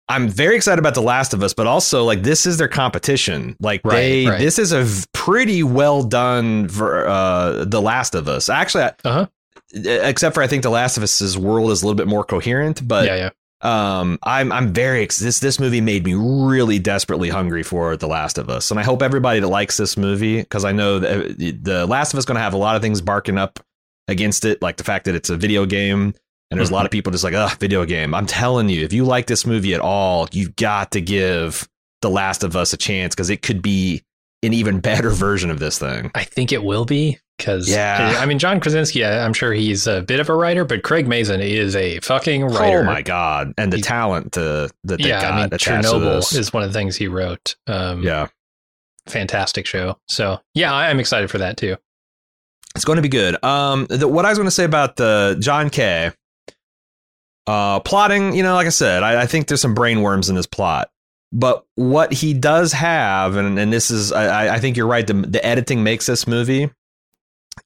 I'm 0.08 0.28
very 0.28 0.56
excited 0.56 0.78
about 0.78 0.94
The 0.94 1.02
Last 1.02 1.32
of 1.32 1.42
Us, 1.42 1.54
but 1.54 1.66
also 1.66 2.04
like 2.04 2.22
this 2.22 2.44
is 2.44 2.58
their 2.58 2.68
competition. 2.68 3.56
Like 3.60 3.80
Right, 3.82 3.94
they, 3.94 4.26
right. 4.26 4.38
this 4.38 4.58
is 4.58 4.72
a 4.72 4.84
pretty 5.24 5.62
well 5.62 6.02
done 6.02 6.68
for 6.68 7.06
uh, 7.06 7.64
The 7.64 7.80
Last 7.80 8.14
of 8.14 8.28
Us. 8.28 8.48
Actually, 8.48 8.84
I- 8.84 8.94
Uh-huh. 9.04 9.26
except 9.74 10.34
for 10.34 10.42
I 10.42 10.46
think 10.46 10.62
The 10.62 10.70
Last 10.70 10.96
of 10.96 11.02
Us's 11.02 11.38
world 11.38 11.70
is 11.70 11.82
a 11.82 11.86
little 11.86 11.96
bit 11.96 12.08
more 12.08 12.24
coherent. 12.24 12.86
But 12.86 13.06
yeah, 13.06 13.30
yeah. 13.62 14.00
um, 14.00 14.18
I'm 14.22 14.50
I'm 14.52 14.72
very 14.72 15.06
this 15.06 15.38
this 15.40 15.58
movie 15.60 15.80
made 15.80 16.04
me 16.04 16.14
really 16.14 16.78
desperately 16.78 17.28
hungry 17.28 17.62
for 17.62 17.96
The 17.96 18.08
Last 18.08 18.36
of 18.38 18.48
Us, 18.50 18.70
and 18.70 18.80
I 18.80 18.82
hope 18.82 19.02
everybody 19.02 19.40
that 19.40 19.48
likes 19.48 19.76
this 19.76 19.96
movie 19.96 20.38
because 20.40 20.64
I 20.64 20.72
know 20.72 20.98
that 20.98 21.12
uh, 21.30 21.52
The 21.62 21.86
Last 21.86 22.12
of 22.12 22.18
Us 22.18 22.24
going 22.24 22.36
to 22.36 22.42
have 22.42 22.54
a 22.54 22.58
lot 22.58 22.76
of 22.76 22.82
things 22.82 23.00
barking 23.00 23.38
up 23.38 23.60
against 24.08 24.44
it, 24.44 24.60
like 24.60 24.76
the 24.78 24.84
fact 24.84 25.04
that 25.04 25.14
it's 25.14 25.30
a 25.30 25.36
video 25.36 25.64
game. 25.66 26.14
And 26.50 26.58
there's 26.58 26.68
a 26.68 26.74
lot 26.74 26.84
of 26.84 26.90
people 26.90 27.10
just 27.12 27.24
like, 27.24 27.32
ugh, 27.32 27.56
video 27.58 27.86
game. 27.86 28.12
I'm 28.14 28.26
telling 28.26 28.68
you, 28.68 28.84
if 28.84 28.92
you 28.92 29.04
like 29.06 29.26
this 29.26 29.46
movie 29.46 29.72
at 29.72 29.80
all, 29.80 30.28
you've 30.32 30.54
got 30.56 30.90
to 30.90 31.00
give 31.00 31.66
The 32.02 32.10
Last 32.10 32.44
of 32.44 32.56
Us 32.56 32.74
a 32.74 32.76
chance 32.76 33.14
because 33.14 33.30
it 33.30 33.40
could 33.40 33.62
be 33.62 34.02
an 34.42 34.52
even 34.52 34.80
better 34.80 35.10
version 35.10 35.50
of 35.50 35.58
this 35.58 35.78
thing. 35.78 36.10
I 36.14 36.24
think 36.24 36.52
it 36.52 36.62
will 36.64 36.84
be 36.84 37.18
because 37.38 37.68
Yeah. 37.68 38.16
I 38.18 38.26
mean 38.26 38.38
John 38.38 38.60
Krasinski. 38.60 39.04
I'm 39.04 39.32
sure 39.32 39.52
he's 39.52 39.86
a 39.86 40.02
bit 40.02 40.20
of 40.20 40.28
a 40.28 40.34
writer, 40.34 40.64
but 40.64 40.82
Craig 40.82 41.06
Mazin 41.08 41.40
is 41.40 41.74
a 41.76 41.98
fucking 42.00 42.44
writer. 42.46 42.80
Oh 42.80 42.84
my 42.84 43.02
god! 43.02 43.52
And 43.58 43.72
the 43.72 43.76
He's- 43.78 43.86
talent 43.86 44.32
to, 44.32 44.70
that 44.84 45.00
they 45.00 45.08
yeah, 45.08 45.20
got 45.20 45.32
I 45.32 45.40
mean 45.42 45.50
Chernobyl 45.50 46.36
is 46.36 46.52
one 46.52 46.62
of 46.62 46.72
the 46.72 46.78
things 46.78 46.96
he 46.96 47.08
wrote. 47.08 47.56
Um, 47.66 48.02
yeah, 48.02 48.28
fantastic 49.06 49.66
show. 49.66 49.98
So 50.08 50.40
yeah, 50.54 50.72
I'm 50.74 51.00
excited 51.00 51.30
for 51.30 51.38
that 51.38 51.56
too. 51.56 51.76
it's 52.76 52.84
going 52.84 52.96
to 52.96 53.02
be 53.02 53.08
good. 53.08 53.42
Um, 53.44 53.86
the, 53.90 54.06
what 54.08 54.24
I 54.24 54.28
was 54.30 54.38
going 54.38 54.46
to 54.46 54.50
say 54.52 54.64
about 54.64 54.96
the 54.96 55.36
John 55.40 55.68
K. 55.70 56.12
uh, 57.46 57.80
plotting. 57.80 58.34
You 58.34 58.42
know, 58.42 58.54
like 58.54 58.66
I 58.66 58.70
said, 58.70 59.02
I, 59.02 59.22
I 59.22 59.26
think 59.26 59.46
there's 59.48 59.60
some 59.60 59.74
brain 59.74 60.02
worms 60.02 60.28
in 60.28 60.36
this 60.36 60.46
plot. 60.46 60.90
But 61.32 61.64
what 61.76 62.12
he 62.12 62.34
does 62.34 62.72
have, 62.72 63.36
and, 63.36 63.58
and 63.58 63.72
this 63.72 63.90
is, 63.90 64.12
I, 64.12 64.56
I 64.56 64.58
think 64.58 64.76
you're 64.76 64.86
right. 64.86 65.06
The, 65.06 65.14
the 65.14 65.44
editing 65.44 65.82
makes 65.82 66.06
this 66.06 66.26
movie 66.26 66.70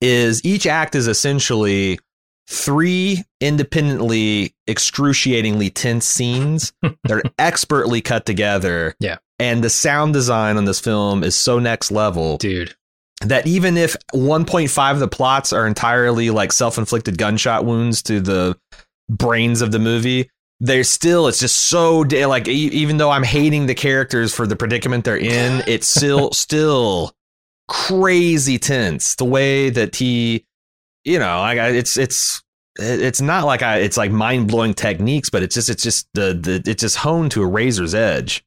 is 0.00 0.44
each 0.44 0.66
act 0.66 0.94
is 0.94 1.08
essentially 1.08 1.98
three 2.48 3.24
independently 3.40 4.54
excruciatingly 4.68 5.70
tense 5.70 6.06
scenes 6.06 6.72
they're 7.04 7.22
expertly 7.38 8.00
cut 8.00 8.24
together 8.24 8.94
Yeah. 9.00 9.18
and 9.40 9.64
the 9.64 9.70
sound 9.70 10.12
design 10.12 10.56
on 10.56 10.64
this 10.64 10.78
film 10.78 11.24
is 11.24 11.34
so 11.34 11.58
next 11.58 11.90
level 11.90 12.36
Dude, 12.36 12.74
that 13.22 13.46
even 13.48 13.76
if 13.76 13.96
1.5 14.14 14.92
of 14.92 15.00
the 15.00 15.08
plots 15.08 15.52
are 15.52 15.66
entirely 15.66 16.30
like 16.30 16.52
self-inflicted 16.52 17.18
gunshot 17.18 17.64
wounds 17.64 18.00
to 18.04 18.20
the 18.20 18.56
brains 19.08 19.60
of 19.60 19.72
the 19.72 19.78
movie 19.80 20.30
there's 20.60 20.88
still 20.88 21.28
it's 21.28 21.38
just 21.38 21.56
so 21.56 21.98
like 22.00 22.48
e- 22.48 22.52
even 22.52 22.96
though 22.96 23.10
I'm 23.10 23.22
hating 23.24 23.66
the 23.66 23.74
characters 23.74 24.34
for 24.34 24.46
the 24.46 24.56
predicament 24.56 25.04
they're 25.04 25.18
in, 25.18 25.62
it's 25.68 25.86
still 25.86 26.32
still 26.32 27.12
crazy 27.68 28.58
tense. 28.58 29.14
The 29.16 29.24
way 29.24 29.70
that 29.70 29.96
he, 29.96 30.46
you 31.04 31.18
know, 31.18 31.38
like 31.40 31.58
it's 31.58 31.96
it's 31.96 32.42
it's 32.78 33.20
not 33.20 33.44
like 33.44 33.62
I 33.62 33.78
it's 33.78 33.96
like 33.96 34.10
mind 34.10 34.48
blowing 34.48 34.74
techniques, 34.74 35.30
but 35.30 35.42
it's 35.42 35.54
just 35.54 35.68
it's 35.68 35.82
just 35.82 36.08
the 36.14 36.34
the 36.34 36.70
it's 36.70 36.80
just 36.82 36.96
honed 36.96 37.32
to 37.32 37.42
a 37.42 37.46
razor's 37.46 37.94
edge. 37.94 38.44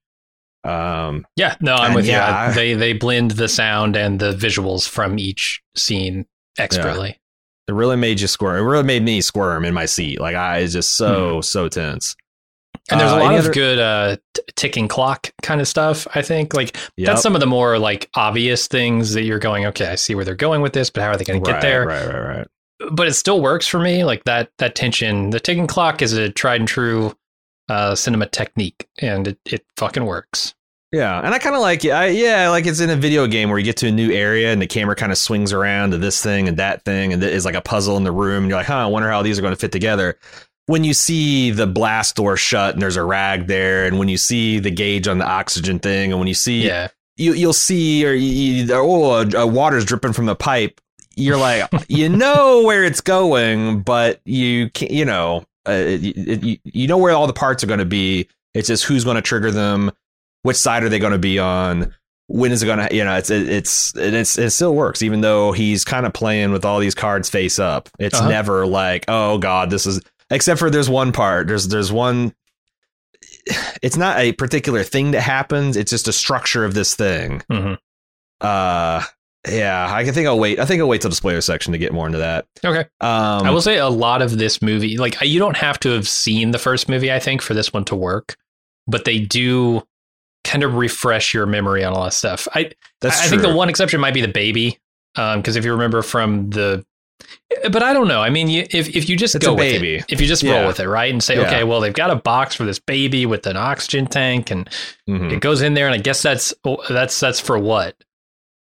Um, 0.64 1.26
Yeah, 1.38 1.56
no, 1.62 1.76
I'm 1.76 1.94
with 1.94 2.06
you. 2.06 2.12
yeah, 2.12 2.26
I- 2.26 2.48
I- 2.48 2.52
They 2.52 2.74
they 2.74 2.94
blend 2.94 3.32
the 3.32 3.48
sound 3.48 3.96
and 3.96 4.20
the 4.20 4.34
visuals 4.34 4.88
from 4.88 5.18
each 5.18 5.62
scene 5.76 6.26
expertly. 6.58 7.20
It 7.70 7.74
really 7.74 7.96
made 7.96 8.20
you 8.20 8.28
squirm. 8.28 8.58
It 8.58 8.68
really 8.70 8.84
made 8.84 9.04
me 9.04 9.22
squirm 9.22 9.64
in 9.64 9.74
my 9.74 9.86
seat. 9.86 10.20
Like 10.20 10.36
I 10.36 10.60
is 10.60 10.74
just 10.74 10.94
so 10.96 11.40
so 11.42 11.70
tense. 11.70 12.16
And 12.92 13.00
there's 13.00 13.12
a 13.12 13.16
Uh, 13.16 13.20
lot 13.20 13.34
of 13.36 13.40
other- 13.42 13.54
good 13.54 13.80
uh, 13.80 14.18
t- 14.34 14.42
ticking 14.56 14.88
clock 14.88 15.32
kind 15.44 15.62
of 15.62 15.68
stuff. 15.68 16.08
I 16.16 16.22
think 16.24 16.54
like 16.56 16.76
Yep. 16.98 17.06
that's 17.08 17.22
some 17.22 17.36
of 17.36 17.40
the 17.40 17.46
more 17.48 17.78
like 17.78 18.10
obvious 18.16 18.68
things 18.68 19.14
that 19.14 19.24
you're 19.24 19.38
going. 19.40 19.66
Okay, 19.68 19.86
I 19.88 19.96
see 19.96 20.16
where 20.16 20.26
they're 20.26 20.34
going 20.36 20.62
with 20.62 20.74
this, 20.74 20.90
but 20.90 21.04
how 21.04 21.10
are 21.10 21.18
they 21.18 21.24
going 21.24 21.44
to 21.44 21.52
get 21.52 21.62
there? 21.62 21.86
Right, 21.86 22.06
right, 22.08 22.38
right. 22.38 22.48
But 22.92 23.08
it 23.08 23.14
still 23.14 23.42
works 23.42 23.68
for 23.68 23.80
me. 23.80 24.04
Like 24.04 24.24
that 24.24 24.50
that 24.58 24.74
tension. 24.74 25.30
The 25.30 25.40
ticking 25.40 25.68
clock 25.68 26.02
is 26.02 26.14
a 26.14 26.30
tried 26.30 26.62
and 26.62 26.68
true 26.68 27.16
uh, 27.70 27.94
cinema 27.94 28.26
technique, 28.26 28.88
and 29.00 29.28
it, 29.28 29.38
it 29.46 29.64
fucking 29.78 30.06
works. 30.06 30.56
Yeah, 30.92 31.20
and 31.20 31.34
I 31.34 31.40
kind 31.40 31.56
of 31.56 31.62
like 31.62 31.86
it. 31.86 31.92
I, 31.92 32.08
yeah, 32.08 32.50
like 32.50 32.66
it's 32.66 32.80
in 32.80 32.90
a 32.90 32.96
video 32.96 33.28
game 33.28 33.50
where 33.50 33.60
you 33.60 33.66
get 33.66 33.78
to 33.78 33.88
a 33.88 33.92
new 33.92 34.12
area 34.12 34.52
and 34.52 34.62
the 34.62 34.68
camera 34.68 34.96
kind 34.96 35.12
of 35.12 35.18
swings 35.18 35.54
around 35.54 35.92
to 35.92 35.98
this 35.98 36.22
thing 36.22 36.48
and 36.48 36.58
that 36.58 36.84
thing, 36.84 37.14
and 37.14 37.24
it's 37.24 37.46
like 37.46 37.56
a 37.56 37.62
puzzle 37.62 37.96
in 37.98 38.04
the 38.04 38.12
room. 38.12 38.44
And 38.44 38.50
you're 38.50 38.58
like, 38.58 38.68
huh, 38.68 38.78
I 38.78 38.88
wonder 38.88 39.10
how 39.10 39.22
these 39.22 39.38
are 39.38 39.42
going 39.42 39.54
to 39.54 39.60
fit 39.60 39.72
together. 39.72 40.18
When 40.66 40.84
you 40.84 40.94
see 40.94 41.52
the 41.52 41.68
blast 41.68 42.16
door 42.16 42.38
shut 42.38 42.74
and 42.74 42.82
there's 42.82 42.96
a 42.96 43.04
rag 43.04 43.48
there, 43.48 43.86
and 43.86 44.00
when 44.00 44.08
you 44.08 44.18
see 44.18 44.60
the 44.60 44.72
gauge 44.72 45.08
on 45.08 45.20
the 45.20 45.28
oxygen 45.28 45.80
thing, 45.80 46.12
and 46.12 46.20
when 46.20 46.28
you 46.28 46.34
see 46.34 46.66
Yeah, 46.66 46.88
you 47.20 47.34
you'll 47.34 47.54
see 47.54 48.06
or 48.08 48.14
you, 48.14 48.68
oh 48.74 49.22
uh, 49.22 49.46
water's 49.46 49.86
dripping 49.86 50.14
from 50.14 50.26
the 50.26 50.36
pipe 50.36 50.82
you're 51.16 51.38
like 51.38 51.70
you 51.90 52.10
know 52.10 52.64
where 52.64 52.84
it's 52.84 53.02
going 53.02 53.82
but 53.82 54.22
you 54.26 54.70
can't 54.72 54.92
you 54.92 55.06
know 55.06 55.44
uh, 55.68 55.74
you, 55.74 56.58
you 56.64 56.88
know 56.88 56.98
where 56.98 57.14
all 57.14 57.28
the 57.28 57.34
parts 57.34 57.64
are 57.64 57.68
going 57.68 57.80
to 57.80 57.86
be 57.86 58.28
it's 58.54 58.68
just 58.68 58.86
who's 58.86 59.04
going 59.04 59.16
to 59.16 59.22
trigger 59.22 59.52
them 59.52 59.92
which 60.44 60.58
side 60.58 60.84
are 60.84 60.90
they 60.90 61.00
going 61.00 61.14
to 61.14 61.20
be 61.20 61.40
on? 61.40 61.94
When 62.28 62.52
is 62.52 62.62
it 62.62 62.68
going 62.68 62.88
to 62.88 62.96
you 62.96 63.04
know 63.04 63.16
it's 63.16 63.30
it, 63.32 63.50
it's 63.50 63.94
it's 63.96 64.38
it 64.38 64.52
still 64.52 64.76
works 64.76 65.02
even 65.02 65.22
though 65.22 65.52
he's 65.52 65.84
kind 65.84 66.06
of 66.06 66.14
playing 66.14 66.52
with 66.52 66.64
all 66.64 66.80
these 66.80 66.94
cards 66.96 67.30
face 67.30 67.58
up. 67.60 67.90
It's 68.00 68.20
Uh-huh. 68.20 68.30
never 68.30 68.68
like 68.68 69.06
oh 69.08 69.38
god 69.40 69.70
this 69.72 69.86
is 69.88 70.00
except 70.30 70.60
for 70.60 70.70
there's 70.70 70.90
one 70.90 71.12
part. 71.12 71.48
There's 71.48 71.68
there's 71.70 71.92
one 71.92 72.34
it's 73.82 73.98
not 73.98 74.20
a 74.20 74.34
particular 74.34 74.84
thing 74.84 75.12
that 75.12 75.22
happens. 75.22 75.76
It's 75.76 75.90
just 75.90 76.08
a 76.08 76.14
structure 76.14 76.66
of 76.66 76.74
this 76.74 76.96
thing. 76.96 77.42
Hmm 77.50 77.74
uh 78.42 79.04
yeah 79.50 79.94
i 79.94 80.06
can 80.06 80.14
think 80.14 80.26
i'll 80.26 80.40
wait 80.40 80.60
i 80.60 80.66
think 80.66 80.80
i'll 80.82 80.88
wait 80.88 81.02
till 81.02 81.10
the 81.10 81.16
spoiler 81.16 81.42
section 81.42 81.74
to 81.74 81.78
get 81.78 81.92
more 81.92 82.06
into 82.06 82.20
that. 82.20 82.46
Okay. 82.64 82.82
um 83.02 83.46
I 83.46 83.50
will 83.50 83.62
say 83.62 83.78
a 83.78 83.90
lot 83.90 84.22
of 84.22 84.38
this 84.38 84.62
movie, 84.62 84.98
like 84.98 85.18
you 85.22 85.40
don't 85.40 85.58
have 85.58 85.78
to 85.82 85.90
have 85.90 86.08
seen 86.08 86.52
the 86.52 86.58
first 86.60 86.88
movie, 86.88 87.12
I 87.12 87.20
think, 87.20 87.42
for 87.42 87.54
this 87.54 87.74
one 87.74 87.84
to 87.86 87.98
work, 87.98 88.38
but 88.88 89.04
they 89.04 89.20
do 89.20 89.84
kind 90.50 90.62
to 90.62 90.68
refresh 90.68 91.34
your 91.34 91.46
memory 91.46 91.84
on 91.84 91.94
a 91.94 91.98
lot 91.98 92.08
of 92.08 92.14
stuff. 92.14 92.48
I 92.54 92.72
that's 93.02 93.22
I, 93.22 93.26
I 93.26 93.28
think 93.28 93.42
the 93.42 93.54
one 93.54 93.70
exception 93.70 94.00
might 94.00 94.14
be 94.14 94.22
the 94.22 94.28
baby, 94.28 94.78
because 95.16 95.56
if 95.56 95.66
you 95.66 95.72
remember 95.72 96.02
from 96.02 96.50
the, 96.50 96.86
but 97.72 97.84
I 97.84 97.94
don't 97.94 98.08
know. 98.08 98.22
I 98.22 98.30
mean, 98.30 98.48
you, 98.48 98.66
if 98.72 98.96
if 98.96 99.10
you 99.10 99.18
just 99.18 99.36
It's 99.36 99.46
go 99.46 99.54
with 99.54 99.60
baby. 99.60 99.96
it, 99.98 100.06
if 100.10 100.22
you 100.22 100.28
just 100.28 100.44
Yeah. 100.44 100.60
roll 100.60 100.68
with 100.68 100.80
it, 100.80 100.88
right, 100.88 101.12
and 101.12 101.22
say, 101.24 101.36
Yeah. 101.36 101.48
okay, 101.48 101.64
well, 101.64 101.82
they've 101.82 101.94
got 101.94 102.10
a 102.12 102.16
box 102.16 102.56
for 102.56 102.64
this 102.66 102.80
baby 102.80 103.26
with 103.26 103.46
an 103.48 103.58
oxygen 103.58 104.08
tank, 104.08 104.52
and 104.52 104.70
Mhm. 105.10 105.32
it 105.34 105.40
goes 105.42 105.62
in 105.62 105.74
there, 105.74 105.86
and 105.86 105.96
I 105.96 106.00
guess 106.00 106.22
that's 106.22 106.54
that's 106.90 107.20
that's 107.20 107.40
for 107.40 107.58
what. 107.60 107.96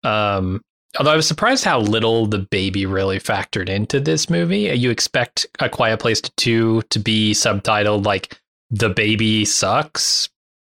Um, 0.03 0.62
although 0.98 1.12
I 1.12 1.15
was 1.15 1.27
surprised 1.27 1.63
how 1.63 1.79
little 1.79 2.27
the 2.27 2.39
baby 2.39 2.86
really 2.86 3.19
factored 3.19 3.69
into 3.69 4.00
this 4.00 4.29
movie. 4.29 4.69
You 4.75 4.89
expect 4.91 5.46
A 5.60 5.69
Quiet 5.69 6.00
Place 6.00 6.22
Two 6.38 6.81
to 6.89 7.00
be 7.00 7.34
subtitled 7.34 8.05
like 8.05 8.39
"The 8.69 8.89
baby 8.89 9.43
sucks," 9.46 10.29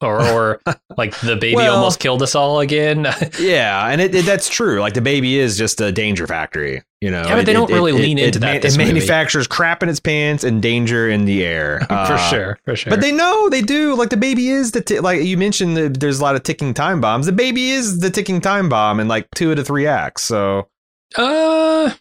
or 0.01 0.21
or 0.29 0.61
like 0.97 1.17
"The 1.19 1.35
baby 1.35 1.55
Well- 1.55 1.75
almost 1.75 1.99
killed 1.99 2.21
us 2.21 2.35
all 2.35 2.59
again." 2.59 3.07
yeah 3.39 3.87
and 3.87 3.99
it, 4.01 4.13
it 4.15 4.25
that's 4.25 4.47
true 4.49 4.79
like 4.79 4.93
the 4.93 5.01
baby 5.01 5.37
is 5.37 5.57
just 5.57 5.79
a 5.81 5.91
danger 5.91 6.25
factory 6.27 6.81
you 7.01 7.09
know 7.11 7.23
Yeah, 7.23 7.29
but 7.35 7.39
It- 7.39 7.45
they 7.45 7.53
don't 7.53 7.69
it- 7.69 7.73
really 7.73 7.91
it- 7.93 8.01
lean 8.01 8.17
into 8.17 8.39
that 8.39 8.57
it, 8.57 8.61
this 8.61 8.77
movie. 8.77 8.93
manufactures 8.93 9.47
crap 9.47 9.83
in 9.83 9.89
its 9.89 9.99
pants 9.99 10.43
and 10.43 10.61
danger 10.61 11.09
in 11.09 11.25
the 11.25 11.43
air 11.45 11.79
for 11.87 11.93
Uh, 11.93 12.29
sure, 12.29 12.59
for 12.65 12.75
sure. 12.75 12.89
But 12.91 13.01
they 13.01 13.11
know 13.11 13.49
they 13.49 13.61
do. 13.61 13.95
Like 13.95 14.09
the 14.09 14.17
baby 14.17 14.49
is 14.49 14.71
the 14.71 14.81
t- 14.81 14.99
like 14.99 15.21
you 15.21 15.37
mentioned. 15.37 15.77
The, 15.77 15.89
there's 15.89 16.19
a 16.19 16.23
lot 16.23 16.35
of 16.35 16.43
ticking 16.43 16.73
time 16.73 16.99
bombs. 17.01 17.25
The 17.25 17.31
baby 17.31 17.71
is 17.71 17.99
the 17.99 18.09
ticking 18.09 18.41
time 18.41 18.67
bomb 18.69 18.99
in 18.99 19.07
like 19.07 19.27
two 19.35 19.51
out 19.51 19.59
of 19.59 19.67
three 19.67 19.87
acts. 19.87 20.23
So, 20.23 20.67
uh, 21.15 21.91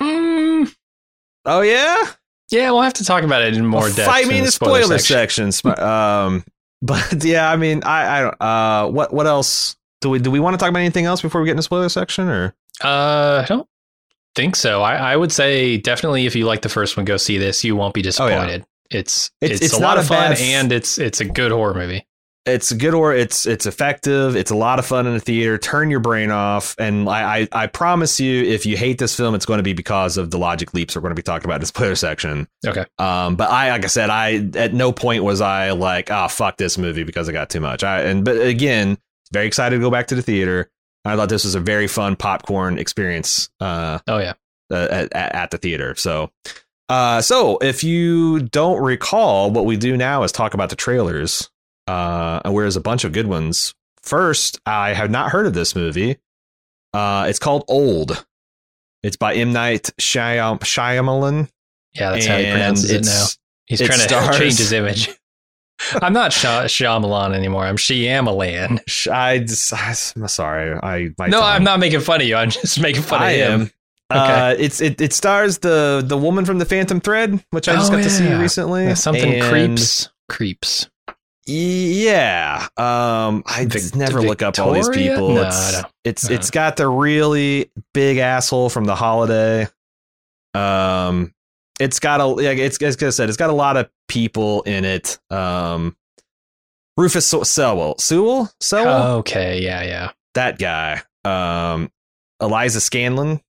mm, 0.00 0.74
oh 1.44 1.60
yeah, 1.62 1.96
yeah, 2.50 2.70
we'll 2.70 2.82
have 2.82 2.94
to 2.94 3.04
talk 3.04 3.22
about 3.24 3.42
it 3.42 3.56
in 3.56 3.66
more 3.66 3.82
Well, 3.82 3.92
depth. 3.94 4.08
Fight 4.08 4.26
me 4.28 4.38
in 4.38 4.44
the 4.44 4.50
spoiler, 4.52 4.98
section. 4.98 5.52
section. 5.52 5.82
Um, 5.84 6.44
but 6.82 7.22
yeah, 7.24 7.50
I 7.50 7.56
mean, 7.56 7.82
I, 7.84 8.18
I 8.18 8.20
don't. 8.22 8.36
Uh, 8.42 8.88
what 8.90 9.12
what 9.12 9.26
else 9.26 9.76
do 10.00 10.10
we 10.10 10.18
do? 10.18 10.30
We 10.30 10.40
want 10.40 10.54
to 10.54 10.58
talk 10.58 10.68
about 10.70 10.80
anything 10.80 11.04
else 11.04 11.22
before 11.22 11.40
we 11.40 11.46
get 11.46 11.52
into 11.52 11.58
the 11.60 11.64
spoiler 11.64 11.88
section, 11.88 12.28
or 12.28 12.54
Uh, 12.82 13.42
I 13.42 13.46
don't 13.48 13.68
think 14.34 14.56
so. 14.56 14.82
I, 14.82 14.94
I 15.12 15.16
would 15.16 15.32
say 15.32 15.76
definitely 15.76 16.26
if 16.26 16.34
you 16.34 16.46
like 16.46 16.62
the 16.62 16.68
first 16.68 16.96
one, 16.96 17.04
go 17.04 17.16
see 17.16 17.38
this. 17.38 17.64
You 17.64 17.76
won't 17.76 17.94
be 17.94 18.02
disappointed. 18.02 18.64
It's, 18.90 19.30
It's- 19.40 19.60
it's 19.60 19.66
it's 19.72 19.74
a 19.74 19.82
lot 19.82 19.98
of 19.98 20.06
fun 20.06 20.32
f- 20.32 20.40
and 20.40 20.72
it's 20.72 20.98
it's 20.98 21.20
a 21.20 21.24
good 21.24 21.52
horror 21.52 21.74
movie. 21.74 22.06
It's 22.46 22.72
good 22.72 22.94
or 22.94 23.14
it's 23.14 23.44
it's 23.46 23.66
effective. 23.66 24.34
It's 24.34 24.50
a 24.50 24.54
lot 24.54 24.78
of 24.78 24.86
fun 24.86 25.06
in 25.06 25.14
the 25.14 25.20
theater. 25.20 25.58
Turn 25.58 25.90
your 25.90 26.00
brain 26.00 26.30
off, 26.30 26.74
and 26.78 27.08
I 27.08 27.40
I, 27.40 27.48
I 27.52 27.66
promise 27.66 28.18
you, 28.18 28.42
if 28.44 28.64
you 28.66 28.76
hate 28.76 28.98
this 28.98 29.14
film, 29.14 29.34
it's 29.34 29.44
going 29.46 29.58
to 29.58 29.62
be 29.62 29.72
because 29.74 30.16
of 30.16 30.30
the 30.30 30.38
logic 30.38 30.72
leaps 30.72 30.96
we're 30.96 31.02
going 31.02 31.10
to 31.12 31.16
be 31.16 31.22
talking 31.22 31.44
about 31.46 31.56
in 31.56 31.60
the 31.60 31.66
spoiler 31.66 31.94
section. 31.96 32.48
Okay. 32.66 32.84
Um, 32.98 33.36
but 33.36 33.50
I, 33.50 33.70
like 33.70 33.84
I 33.84 33.88
said, 33.88 34.08
I 34.10 34.48
at 34.54 34.72
no 34.72 34.90
point 34.92 35.22
was 35.22 35.40
I 35.40 35.72
like, 35.72 36.10
oh 36.10 36.28
fuck 36.28 36.56
this 36.56 36.78
movie 36.78 37.04
because 37.04 37.28
I 37.28 37.32
got 37.32 37.50
too 37.50 37.60
much. 37.60 37.84
I 37.84 38.02
and 38.02 38.24
but 38.24 38.40
again, 38.40 38.96
very 39.32 39.46
excited 39.46 39.76
to 39.76 39.80
go 39.82 39.90
back 39.90 40.06
to 40.08 40.14
the 40.14 40.22
theater. 40.22 40.70
I 41.04 41.16
thought 41.16 41.28
this 41.28 41.44
was 41.44 41.54
a 41.54 41.60
very 41.60 41.86
fun 41.88 42.16
popcorn 42.16 42.78
experience. 42.78 43.48
Uh, 43.60 43.98
Oh 44.08 44.18
yeah. 44.18 44.32
uh, 44.70 44.88
at, 44.90 45.12
at 45.14 45.34
at 45.34 45.50
the 45.50 45.58
theater. 45.58 45.94
So, 45.94 46.30
uh, 46.88 47.20
so 47.22 47.58
if 47.58 47.84
you 47.84 48.40
don't 48.40 48.82
recall, 48.82 49.50
what 49.50 49.64
we 49.66 49.76
do 49.76 49.96
now 49.96 50.22
is 50.24 50.32
talk 50.32 50.54
about 50.54 50.70
the 50.70 50.76
trailers. 50.76 51.50
Uh, 51.90 52.50
whereas 52.50 52.76
a 52.76 52.80
bunch 52.80 53.04
of 53.04 53.12
good 53.12 53.26
ones. 53.26 53.74
First, 54.02 54.60
I 54.66 54.92
have 54.94 55.10
not 55.10 55.30
heard 55.30 55.46
of 55.46 55.54
this 55.54 55.74
movie. 55.74 56.16
Uh, 56.94 57.26
it's 57.28 57.38
called 57.38 57.64
Old. 57.68 58.24
It's 59.02 59.16
by 59.16 59.34
M 59.34 59.52
Night 59.52 59.90
Shyam- 60.00 60.60
Shyamalan. 60.60 61.48
Yeah, 61.94 62.10
that's 62.12 62.26
how 62.26 62.38
he 62.38 62.44
pronounces 62.50 62.90
it 62.90 63.04
now. 63.04 63.26
He's 63.66 63.80
it 63.80 63.86
trying 63.86 63.98
to 63.98 64.04
stars- 64.08 64.38
change 64.38 64.58
his 64.58 64.72
image. 64.72 65.10
I'm 66.02 66.12
not 66.12 66.32
Sha- 66.32 66.64
Shyamalan 66.64 67.34
anymore. 67.34 67.64
I'm 67.64 67.76
Shyamalan. 67.76 68.80
I 69.10 69.46
I'm 70.22 70.28
sorry. 70.28 70.78
I 70.82 71.10
No, 71.26 71.40
tongue. 71.40 71.42
I'm 71.42 71.64
not 71.64 71.80
making 71.80 72.00
fun 72.00 72.20
of 72.20 72.26
you. 72.26 72.36
I'm 72.36 72.50
just 72.50 72.80
making 72.80 73.02
fun 73.02 73.22
I 73.22 73.30
of 73.32 73.50
him. 73.52 73.60
am. 73.62 73.70
Uh, 74.12 74.54
it's 74.58 74.80
it, 74.80 75.00
it 75.00 75.12
stars 75.12 75.58
the 75.58 76.02
the 76.04 76.18
woman 76.18 76.44
from 76.44 76.58
the 76.58 76.64
Phantom 76.66 77.00
Thread, 77.00 77.42
which 77.50 77.68
I 77.68 77.74
just 77.74 77.90
Oh, 77.92 77.96
got 77.96 78.02
to 78.02 78.10
see 78.10 78.32
recently. 78.34 78.84
Yeah, 78.84 78.94
something 78.94 79.34
And- 79.34 79.42
Krieps. 79.78 80.08
Krieps. 80.30 80.88
Yeah. 81.46 82.68
Um 82.76 83.42
I 83.46 83.64
Vic- 83.64 83.72
just 83.72 83.96
never 83.96 84.20
look 84.22 84.42
up 84.42 84.58
all 84.58 84.72
these 84.72 84.88
people. 84.88 85.34
No, 85.34 85.46
it's 85.46 85.82
it's 86.04 86.30
I 86.30 86.34
it's 86.34 86.50
got 86.50 86.76
the 86.76 86.88
really 86.88 87.70
big 87.94 88.18
asshole 88.18 88.68
from 88.70 88.84
the 88.84 88.94
holiday. 88.94 89.66
Um 90.54 91.34
it's 91.78 91.98
got 91.98 92.20
a 92.20 92.26
like 92.26 92.58
it's 92.58 92.80
as 92.82 93.02
I 93.02 93.10
said, 93.10 93.28
it's 93.28 93.38
got 93.38 93.50
a 93.50 93.54
lot 93.54 93.76
of 93.76 93.88
people 94.08 94.62
in 94.62 94.84
it. 94.84 95.18
Um 95.30 95.96
Rufus 96.96 97.26
Se- 97.26 97.44
Sewell. 97.44 97.98
Sewell? 97.98 98.50
Sewell? 98.60 99.18
Okay. 99.18 99.62
Yeah. 99.62 99.82
Yeah. 99.82 100.10
that 100.34 100.58
guy. 100.58 101.02
Um 101.24 101.90
Eliza 102.40 102.78
Scanlen. 102.80 103.40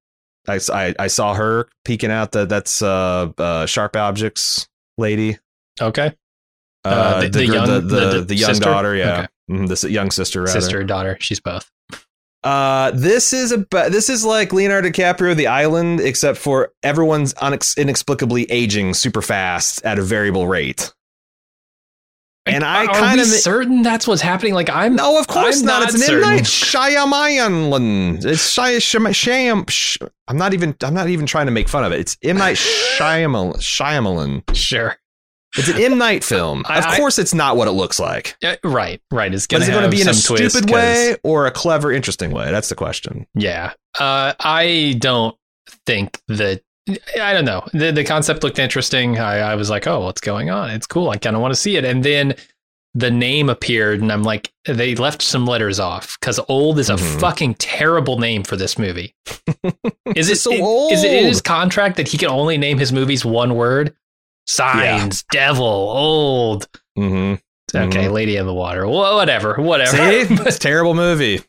I, 0.48 0.60
I, 0.74 0.96
I 0.98 1.08
saw 1.08 1.36
her 1.36 1.70
peeking 1.86 2.10
out 2.12 2.32
that 2.32 2.50
that's 2.50 2.82
uh, 2.82 3.32
uh 3.38 3.66
sharp 3.68 3.96
objects 3.96 4.68
lady. 4.98 5.38
Okay. 5.80 6.16
Uh, 6.84 6.90
Uh, 6.90 7.22
the- 7.22 7.30
the 7.30 7.46
young- 7.46 7.68
the, 7.68 7.80
the- 7.80 7.82
the, 7.82 8.10
the 8.18 8.22
the 8.22 8.36
young 8.36 8.60
daughter, 8.60 8.96
yeah, 8.96 9.20
Okay. 9.20 9.28
Mhm, 9.52 9.68
this 9.68 9.84
young 9.84 10.10
sister, 10.12 10.42
rather. 10.42 10.60
Sister, 10.60 10.80
and 10.80 10.88
daughter. 10.88 11.18
She's 11.20 11.40
both. 11.40 11.70
Uh, 12.44 12.90
this 12.96 13.34
is 13.34 13.52
a 13.52 13.58
this 13.90 14.10
is 14.10 14.26
like 14.26 14.52
Leonardo 14.52 14.90
DiCaprio, 14.90 15.36
The 15.36 15.46
Island, 15.46 16.00
except 16.00 16.40
for 16.40 16.72
everyone's 16.82 17.36
unex- 17.36 17.78
inexplicably 17.78 18.50
aging 18.50 18.96
super 18.96 19.22
fast 19.22 19.86
at 19.86 20.00
a 20.00 20.02
variable 20.02 20.48
rate. 20.48 20.92
And 22.48 22.64
I 22.64 22.88
kind 22.88 23.22
of 23.22 23.28
certain 23.28 23.84
that's 23.84 24.08
what's 24.08 24.24
happening. 24.24 24.56
Like 24.56 24.72
I'm. 24.72 24.96
no, 24.96 25.20
of 25.20 25.28
course 25.28 25.62
not. 25.62 25.82
not 25.82 25.90
It's 25.94 26.04
certain. 26.04 26.22
Night 26.28 26.44
Shyamalan. 26.44 28.26
It's 28.26 28.50
Shy 28.52 28.78
Shyam. 28.78 29.08
Shyam 29.10 29.70
Sh- 29.70 29.98
I'm 30.28 30.38
not 30.38 30.56
even. 30.56 30.76
I'm 30.82 30.96
not 30.96 31.10
even 31.10 31.28
trying 31.28 31.46
to 31.46 31.52
make 31.52 31.70
fun 31.70 31.84
of 31.84 31.92
it. 31.92 32.00
It's 32.00 32.18
M 32.24 32.38
Night 32.38 32.56
Shyamalan. 32.98 33.58
Shyamalan. 33.58 34.56
Sure. 34.56 34.96
It's 35.58 35.67
an 35.67 35.81
M 35.81 35.98
Night 35.98 36.24
film. 36.24 36.63
I- 36.67 36.79
of 36.79 36.86
I- 36.86 36.98
course, 36.98 37.20
it's 37.20 37.34
not 37.34 37.58
what 37.58 37.67
it 37.67 37.72
looks 37.72 38.00
like. 38.00 38.36
Uh, 38.43 38.55
right, 38.63 39.01
right. 39.12 39.34
It's 39.34 39.48
But 39.48 39.55
gonna 39.60 39.63
is 39.63 39.70
it 39.70 39.72
going 39.74 39.84
to 39.84 39.89
be 39.96 40.01
in 40.01 40.08
a 40.10 40.13
stupid 40.13 40.70
way 40.70 41.15
or 41.24 41.46
a 41.46 41.51
clever, 41.51 41.91
interesting 41.91 42.31
way? 42.31 42.50
That's 42.51 42.70
the 42.70 42.75
question. 42.75 43.27
Yeah. 43.36 43.74
Uh, 44.00 44.34
I 44.39 44.96
don't 45.00 45.36
think 45.86 46.20
that. 46.27 46.62
I 47.22 47.34
don't 47.34 47.46
know. 47.46 47.63
The 47.74 47.91
the 47.91 48.03
concept 48.03 48.43
looked 48.43 48.60
interesting. 48.60 49.20
I, 49.20 49.39
I 49.39 49.55
was 49.55 49.70
like, 49.70 49.88
oh, 49.88 50.01
what's 50.01 50.22
going 50.22 50.50
on? 50.50 50.70
It's 50.72 50.88
cool. 50.88 51.10
I 51.10 51.17
kind 51.17 51.36
of 51.36 51.41
want 51.41 51.53
to 51.53 51.60
see 51.60 51.75
it. 51.77 51.86
And 51.86 52.03
then 52.03 52.34
the 52.93 53.12
name 53.12 53.50
appeared, 53.50 54.01
and 54.01 54.12
I'm 54.12 54.24
like, 54.24 54.51
they 54.65 54.96
left 54.96 55.22
some 55.22 55.46
letters 55.46 55.79
off 55.79 56.17
because 56.20 56.39
old 56.50 56.79
is 56.79 56.89
a 56.89 56.96
Mhm. 56.96 57.20
fucking 57.22 57.55
terrible 57.55 58.17
name 58.20 58.43
for 58.43 58.58
this 58.58 58.77
movie. 58.79 59.15
Is 60.15 60.29
it 60.29 60.38
so 60.39 60.51
it- 60.51 60.93
Is 60.93 61.03
it 61.03 61.13
in 61.13 61.25
his 61.25 61.41
contract 61.41 61.96
that 61.98 62.08
he 62.08 62.17
can 62.17 62.29
only 62.29 62.58
name 62.58 62.77
his 62.79 62.91
movies 62.91 63.24
one 63.24 63.55
word? 63.55 63.93
Signs, 64.48 65.24
devil, 65.32 65.66
old. 65.66 66.68
hmm 66.96 67.36
Okay, 67.74 68.10
Lady 68.10 68.36
in 68.36 68.46
the 68.46 68.54
Water. 68.54 68.86
Wha- 68.86 69.16
Whatever, 69.16 69.56
whatever. 69.56 69.96
See, 69.96 70.02
it's 70.34 70.58
a 70.58 70.60
terrible 70.60 70.94
movie. 70.94 71.42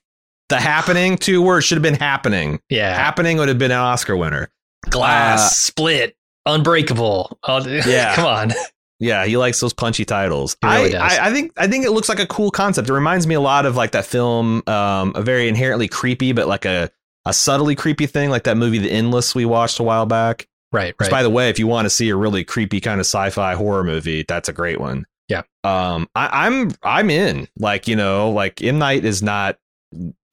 The 0.50 0.60
Happening, 0.60 1.16
two 1.18 1.42
words 1.42 1.66
should 1.66 1.76
have 1.76 1.82
been 1.82 1.94
happening. 1.94 2.60
yeah, 2.68 2.94
Happening 2.94 3.38
would 3.38 3.48
have 3.48 3.58
been 3.58 3.72
an 3.72 3.78
Oscar 3.78 4.16
winner. 4.16 4.48
glass, 4.88 5.40
Uh, 5.40 5.48
split, 5.48 6.16
unbreakable. 6.46 7.38
Oh, 7.42 7.66
Yeah. 7.86 8.14
come 8.14 8.26
on. 8.26 8.52
Yeah, 9.00 9.24
he 9.24 9.36
likes 9.36 9.58
those 9.58 9.72
punchy 9.72 10.04
titles. 10.04 10.56
Really 10.62 10.94
I. 10.94 11.16
I, 11.16 11.26
I 11.28 11.32
think 11.32 11.52
I 11.56 11.66
think 11.66 11.84
it 11.84 11.90
looks 11.90 12.08
like 12.08 12.20
a 12.20 12.26
cool 12.26 12.52
concept. 12.52 12.88
It 12.88 12.92
reminds 12.92 13.26
me 13.26 13.34
a 13.34 13.40
lot 13.40 13.66
of 13.66 13.74
like 13.74 13.90
that 13.92 14.04
film, 14.06 14.62
um, 14.68 15.12
a 15.16 15.22
very 15.22 15.48
inherently 15.48 15.88
creepy, 15.88 16.30
but 16.30 16.46
like 16.46 16.64
a 16.66 16.88
a 17.24 17.32
subtly 17.32 17.74
creepy 17.74 18.06
thing, 18.06 18.30
like 18.30 18.44
that 18.44 18.56
movie 18.56 18.78
The 18.78 18.92
Endless 18.92 19.34
we 19.34 19.44
watched 19.44 19.80
a 19.80 19.82
while 19.82 20.06
back. 20.06 20.46
Right, 20.72 20.94
Which, 20.98 21.06
right. 21.06 21.10
by 21.10 21.22
the 21.22 21.30
way, 21.30 21.50
if 21.50 21.58
you 21.58 21.66
want 21.66 21.84
to 21.86 21.90
see 21.90 22.08
a 22.08 22.16
really 22.16 22.44
creepy 22.44 22.80
kind 22.80 22.98
of 22.98 23.04
sci-fi 23.06 23.54
horror 23.54 23.84
movie, 23.84 24.24
that's 24.26 24.48
a 24.48 24.52
great 24.52 24.80
one. 24.80 25.04
Yeah. 25.28 25.42
Um, 25.64 26.08
I, 26.14 26.46
I'm 26.46 26.70
I'm 26.82 27.10
in. 27.10 27.46
Like 27.58 27.86
you 27.88 27.96
know, 27.96 28.30
like 28.30 28.62
M 28.62 28.78
Night 28.78 29.04
is 29.04 29.22
not 29.22 29.58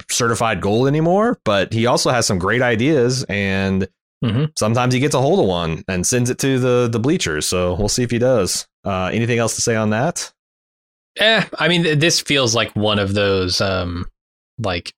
certified 0.10 0.62
gold 0.62 0.88
anymore, 0.88 1.39
but 1.46 1.74
he 1.74 1.86
also 1.86 2.10
has 2.10 2.25
some 2.25 2.39
great 2.39 2.62
ideas, 2.62 3.24
and 3.29 3.88
Mhm. 4.24 4.51
sometimes 4.58 4.93
he 4.93 5.00
gets 5.00 5.15
a 5.15 5.22
hold 5.22 5.39
of 5.39 5.46
one 5.46 5.84
and 5.88 6.05
sends 6.05 6.29
it 6.29 6.39
to 6.39 6.60
the 6.60 6.89
the 6.91 7.00
bleachers. 7.00 7.46
So 7.46 7.74
we'll 7.75 7.89
see 7.89 8.03
if 8.03 8.12
he 8.12 8.19
does. 8.19 8.67
Uh, 8.86 9.10
anything 9.13 9.39
else 9.39 9.55
to 9.55 9.62
say 9.62 9.75
on 9.75 9.89
that? 9.91 10.31
Eh, 11.17 11.43
I 11.58 11.67
mean, 11.67 12.00
this 12.00 12.22
feels 12.22 12.55
like 12.55 12.74
one 12.75 12.98
of 13.00 13.13
those, 13.13 13.60
um, 13.62 14.05
like, 14.58 14.93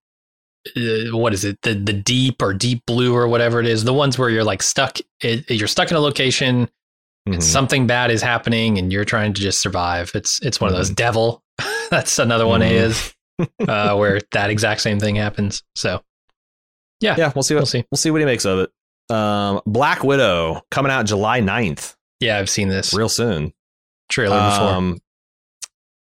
uh, 0.77 1.17
what 1.17 1.33
is 1.33 1.43
it? 1.45 1.59
The 1.63 1.73
the 1.73 1.93
deep 1.93 2.41
or 2.41 2.53
deep 2.53 2.83
blue 2.85 3.15
or 3.15 3.27
whatever 3.27 3.59
it 3.59 3.67
is. 3.67 3.83
The 3.83 3.93
ones 3.93 4.17
where 4.19 4.29
you're 4.29 4.43
like 4.43 4.61
stuck. 4.63 4.97
It, 5.21 5.49
you're 5.49 5.67
stuck 5.67 5.89
in 5.91 5.97
a 5.97 5.99
location. 5.99 6.69
Mhm. 7.29 7.41
Something 7.41 7.85
bad 7.87 8.09
is 8.11 8.21
happening, 8.21 8.77
and 8.79 8.91
you're 8.91 9.05
trying 9.05 9.33
to 9.33 9.41
just 9.41 9.61
survive. 9.61 10.11
It's 10.15 10.39
it's 10.41 10.59
one 10.59 10.69
of 10.71 10.75
those 10.75 10.89
devil. 10.89 11.43
That's 11.91 12.17
another 12.19 12.47
one. 12.47 12.61
Mhm. 12.61 12.71
Is 12.71 13.13
uh, 13.67 13.95
where 13.95 14.19
that 14.31 14.49
exact 14.49 14.81
same 14.81 14.99
thing 14.99 15.15
happens. 15.15 15.63
So 15.75 16.01
Yeah, 16.99 17.15
yeah 17.17 17.31
we'll 17.35 17.43
see 17.43 17.53
we'll 17.55 17.61
what 17.61 17.67
see. 17.69 17.85
we'll 17.91 17.97
see 17.97 18.11
what 18.11 18.21
he 18.21 18.25
makes 18.25 18.45
of 18.45 18.59
it. 18.59 19.15
Um, 19.15 19.61
Black 19.65 20.03
Widow 20.03 20.61
coming 20.71 20.91
out 20.91 21.05
July 21.05 21.41
9th, 21.41 21.95
Yeah, 22.21 22.37
I've 22.39 22.49
seen 22.49 22.69
this 22.69 22.93
real 22.93 23.09
soon. 23.09 23.51
trailer 24.09 24.37
before. 24.49 24.67
Um, 24.69 24.99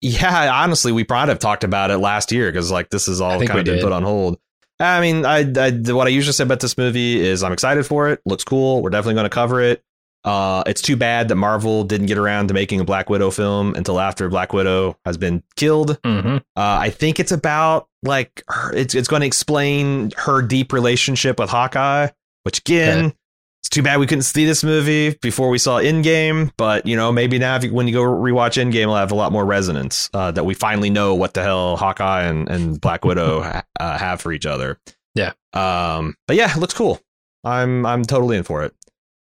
yeah, 0.01 0.53
honestly, 0.53 0.93
we 0.93 1.05
probably 1.05 1.31
have 1.31 1.39
talked 1.39 1.65
about 1.65 1.91
it 1.91 1.99
last 1.99 2.33
year 2.33 2.51
because 2.51 2.71
like 2.71 2.91
this 2.91 3.07
is 3.09 3.21
all 3.21 3.39
kind 3.39 3.51
of 3.51 3.65
been 3.65 3.77
did. 3.77 3.83
put 3.83 3.93
on 3.93 4.03
hold. 4.03 4.39
I 4.83 5.01
mean, 5.01 5.25
I, 5.25 5.41
I 5.57 5.71
what 5.93 6.07
I 6.07 6.11
usually 6.11 6.33
say 6.33 6.45
about 6.45 6.61
this 6.61 6.77
movie 6.77 7.21
is 7.21 7.43
I'm 7.43 7.53
excited 7.53 7.87
for 7.87 8.09
it. 8.11 8.21
Looks 8.27 8.45
cool. 8.45 8.83
We're 8.83 8.91
definitely 8.91 9.15
going 9.15 9.25
to 9.25 9.31
cover 9.31 9.61
it. 9.61 9.83
Uh, 10.25 10.63
it's 10.67 10.81
too 10.81 10.95
bad 10.97 11.29
that 11.29 11.35
Marvel 11.35 11.83
didn't 11.83 12.07
get 12.07 12.17
around 12.17 12.47
to 12.49 12.55
making 12.55 12.79
a 12.81 12.85
Black 12.85 13.11
Widow 13.11 13.31
film 13.33 13.75
until 13.75 13.99
after 13.99 14.29
Black 14.29 14.53
Widow 14.53 14.97
has 15.05 15.17
been 15.17 15.43
killed. 15.57 15.99
hmm 16.05 16.37
Uh, 16.37 16.41
I 16.57 16.91
think 16.91 17.19
it's 17.19 17.33
about 17.33 17.89
like 18.05 18.43
her, 18.49 18.73
it's 18.73 18.95
it's 18.95 19.09
going 19.09 19.21
to 19.21 19.27
explain 19.27 20.13
her 20.17 20.41
deep 20.43 20.73
relationship 20.73 21.39
with 21.41 21.51
Hawkeye, 21.51 22.09
which 22.45 22.61
again, 22.61 23.07
Okay. 23.07 23.17
It's 23.63 23.69
too 23.69 23.83
bad 23.83 24.01
we 24.01 24.07
couldn't 24.07 24.23
see 24.23 24.45
this 24.45 24.65
movie 24.65 25.17
before 25.23 25.49
we 25.49 25.57
saw 25.59 25.79
Endgame. 25.79 26.51
But 26.57 26.85
you 26.87 26.97
know, 26.97 27.13
maybe 27.13 27.39
now 27.39 27.57
if 27.57 27.65
you, 27.65 27.73
when 27.73 27.87
you 27.87 27.95
go 27.95 28.03
rewatch 28.03 28.61
Endgame, 28.63 28.83
it'll 28.83 28.97
have 28.97 29.13
a 29.13 29.17
lot 29.17 29.31
more 29.33 29.45
resonance 29.45 30.11
uh, 30.13 30.31
that 30.33 30.45
we 30.45 30.55
finally 30.55 30.91
know 30.91 31.15
what 31.15 31.35
the 31.35 31.43
hell 31.43 31.77
Hawkeye 31.77 32.25
and, 32.25 32.49
and 32.49 32.81
Black 32.81 33.05
Widow 33.05 33.43
ha- 33.43 33.63
uh, 33.79 33.97
have 33.99 34.21
for 34.21 34.33
each 34.33 34.47
other. 34.47 34.79
Yeah. 35.15 35.33
Um. 35.53 36.15
But 36.27 36.37
yeah, 36.37 36.51
it 36.55 36.59
looks 36.59 36.75
cool. 36.75 37.01
I'm 37.45 37.87
I'm 37.87 38.03
totally 38.05 38.37
in 38.37 38.43
for 38.43 38.63
it. 38.65 38.75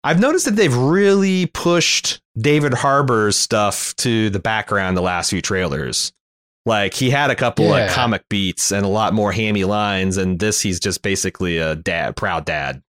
I've 0.05 0.19
noticed 0.21 0.47
that 0.47 0.57
they've 0.57 0.75
really 0.77 1.47
pushed 1.47 2.21
David 2.37 2.75
Harbour's 2.75 3.37
stuff 3.37 3.95
to 3.99 4.31
the 4.31 4.41
background 4.41 4.97
the 4.97 5.01
last 5.03 5.31
few 5.31 5.41
trailers. 5.41 6.13
Like 6.67 6.95
he 6.95 7.11
had 7.11 7.31
a 7.31 7.37
couple 7.37 7.67
Yeah. 7.67 7.71
like 7.73 7.91
comic 7.91 8.25
beats 8.29 8.73
and 8.73 8.85
a 8.85 8.89
lot 8.89 9.15
more 9.15 9.31
hammy 9.33 9.65
lines, 9.65 10.17
and 10.17 10.39
this 10.41 10.61
he's 10.61 10.81
just 10.81 11.03
basically 11.03 11.59
a 11.59 11.77
dad, 11.77 12.17
proud 12.17 12.45
dad. 12.45 12.83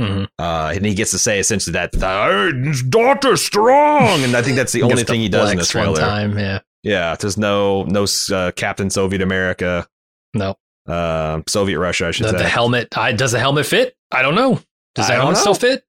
Hmm 0.00 0.24
Uh, 0.38 0.72
and 0.74 0.84
he 0.86 0.94
gets 0.94 1.10
to 1.12 1.18
say 1.18 1.38
essentially 1.38 1.72
that 1.72 1.94
"Uh, 2.02 2.52
his 2.68 2.82
daughter's 2.82 3.44
strong, 3.44 4.22
and 4.24 4.36
I 4.36 4.42
think 4.42 4.56
that's 4.56 4.72
the 4.72 4.82
only 4.88 5.04
thing 5.04 5.20
he 5.20 5.28
does 5.28 5.50
in 5.52 5.58
this 5.58 5.68
trailer. 5.70 5.98
time. 6.00 6.38
Yeah, 6.38 6.60
Yeah, 6.82 7.14
there's 7.16 7.36
no 7.36 7.84
no 7.84 8.06
uh, 8.32 8.52
Captain 8.52 8.90
Soviet 8.90 9.22
America, 9.22 9.86
no. 10.34 10.56
uh, 10.88 11.42
Soviet 11.48 11.78
Russia, 11.78 12.08
I 12.08 12.10
should 12.10 12.26
The, 12.26 12.30
say. 12.30 12.38
the 12.38 12.48
helmet. 12.48 12.96
I, 12.96 13.12
does 13.12 13.32
the 13.32 13.38
helmet 13.38 13.66
fit? 13.66 13.94
I 14.10 14.22
don't 14.22 14.34
know. 14.34 14.60
Does 14.94 15.06
the 15.06 15.12
I 15.14 15.16
helmet 15.16 15.34
know. 15.34 15.40
still 15.40 15.54
fit? 15.54 15.84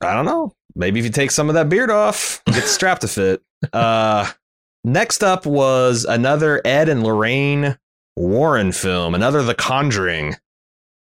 I 0.00 0.12
don't 0.14 0.26
know. 0.26 0.52
Maybe 0.76 0.98
if 1.00 1.06
you 1.06 1.12
take 1.12 1.30
some 1.30 1.48
of 1.48 1.54
that 1.54 1.68
beard 1.68 1.90
off, 1.90 2.42
get 2.46 2.54
the 2.62 2.62
strap 2.62 2.98
to 3.00 3.08
fit. 3.08 3.40
Uh, 3.72 4.30
next 4.84 5.22
up 5.24 5.46
was 5.46 6.04
another 6.04 6.60
Ed 6.64 6.88
and 6.88 7.02
Lorraine 7.02 7.78
Warren 8.16 8.70
film, 8.72 9.14
another 9.14 9.42
The 9.42 9.54
Conjuring, 9.54 10.36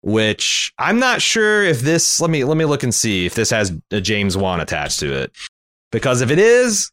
which 0.08 0.74
I'm 0.80 1.00
not 1.00 1.22
sure 1.22 1.64
if 1.64 1.82
this. 1.82 2.22
Let 2.22 2.30
me 2.30 2.46
let 2.46 2.56
me 2.56 2.64
look 2.64 2.82
and 2.82 2.96
see 2.96 3.26
if 3.26 3.36
this 3.36 3.50
has 3.50 3.74
a 3.92 4.00
James 4.00 4.38
Wan 4.38 4.62
attached 4.62 5.02
to 5.02 5.14
it, 5.14 5.34
because 5.92 6.22
if 6.22 6.32
it 6.32 6.40
is, 6.40 6.90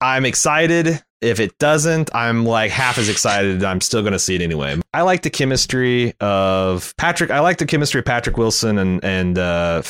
I'm 0.00 0.24
excited. 0.24 1.02
If 1.20 1.38
it 1.38 1.56
doesn't, 1.58 2.14
I'm 2.14 2.44
like 2.44 2.70
half 2.70 2.98
as 2.98 3.08
excited. 3.08 3.62
I'm 3.62 3.80
still 3.80 4.00
going 4.00 4.12
to 4.12 4.18
see 4.18 4.34
it 4.34 4.42
anyway. 4.42 4.78
I 4.92 5.02
like 5.02 5.22
the 5.22 5.30
chemistry 5.30 6.14
of 6.20 6.94
Patrick. 6.96 7.30
I 7.30 7.40
like 7.40 7.58
the 7.58 7.66
chemistry 7.66 7.98
of 7.98 8.06
Patrick 8.06 8.38
Wilson 8.38 8.78
and 8.78 9.04
and 9.04 9.38
uh, 9.38 9.82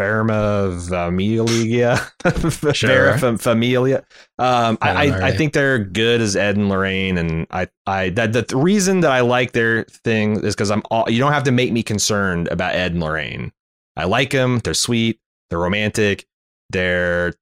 Ferma 0.00 0.88
Familia. 0.88 1.98
Sure. 2.74 3.18
Familia. 3.38 4.04
Um, 4.38 4.78
I 4.80 4.90
I, 4.90 5.04
I, 5.04 5.26
I 5.28 5.36
think 5.36 5.52
they're 5.52 5.78
good 5.78 6.20
as 6.20 6.36
Ed 6.36 6.56
and 6.56 6.68
Lorraine, 6.68 7.18
and 7.18 7.46
I 7.50 7.68
I 7.86 8.10
that 8.10 8.32
the 8.32 8.56
reason 8.56 9.00
that 9.00 9.10
I 9.10 9.20
like 9.20 9.52
their 9.52 9.84
thing 9.84 10.42
is 10.44 10.54
because 10.54 10.70
I'm 10.70 10.82
all, 10.90 11.08
you 11.10 11.18
don't 11.18 11.32
have 11.32 11.44
to 11.44 11.52
make 11.52 11.72
me 11.72 11.82
concerned 11.82 12.48
about 12.48 12.74
Ed 12.74 12.92
and 12.92 13.00
Lorraine. 13.00 13.52
I 13.96 14.04
like 14.04 14.30
them. 14.30 14.58
They're 14.60 14.74
sweet. 14.74 15.18
They're 15.50 15.58
romantic. 15.58 16.26
They're 16.70 17.34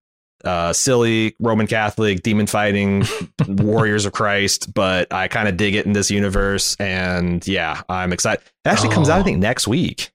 uh, 0.44 0.72
silly 0.72 1.34
Roman 1.40 1.66
Catholic 1.66 2.22
demon 2.22 2.46
fighting 2.46 3.04
warriors 3.48 4.06
of 4.06 4.12
Christ, 4.12 4.72
but 4.72 5.12
I 5.12 5.28
kind 5.28 5.48
of 5.48 5.56
dig 5.56 5.74
it 5.74 5.84
in 5.86 5.92
this 5.92 6.10
universe. 6.10 6.76
And 6.80 7.46
yeah, 7.46 7.82
I'm 7.88 8.12
excited. 8.12 8.42
It 8.64 8.68
actually 8.68 8.94
comes 8.94 9.08
out, 9.08 9.18
I 9.18 9.20
Oh. 9.20 9.24
think, 9.24 9.38
next 9.38 9.68
week. 9.68 10.10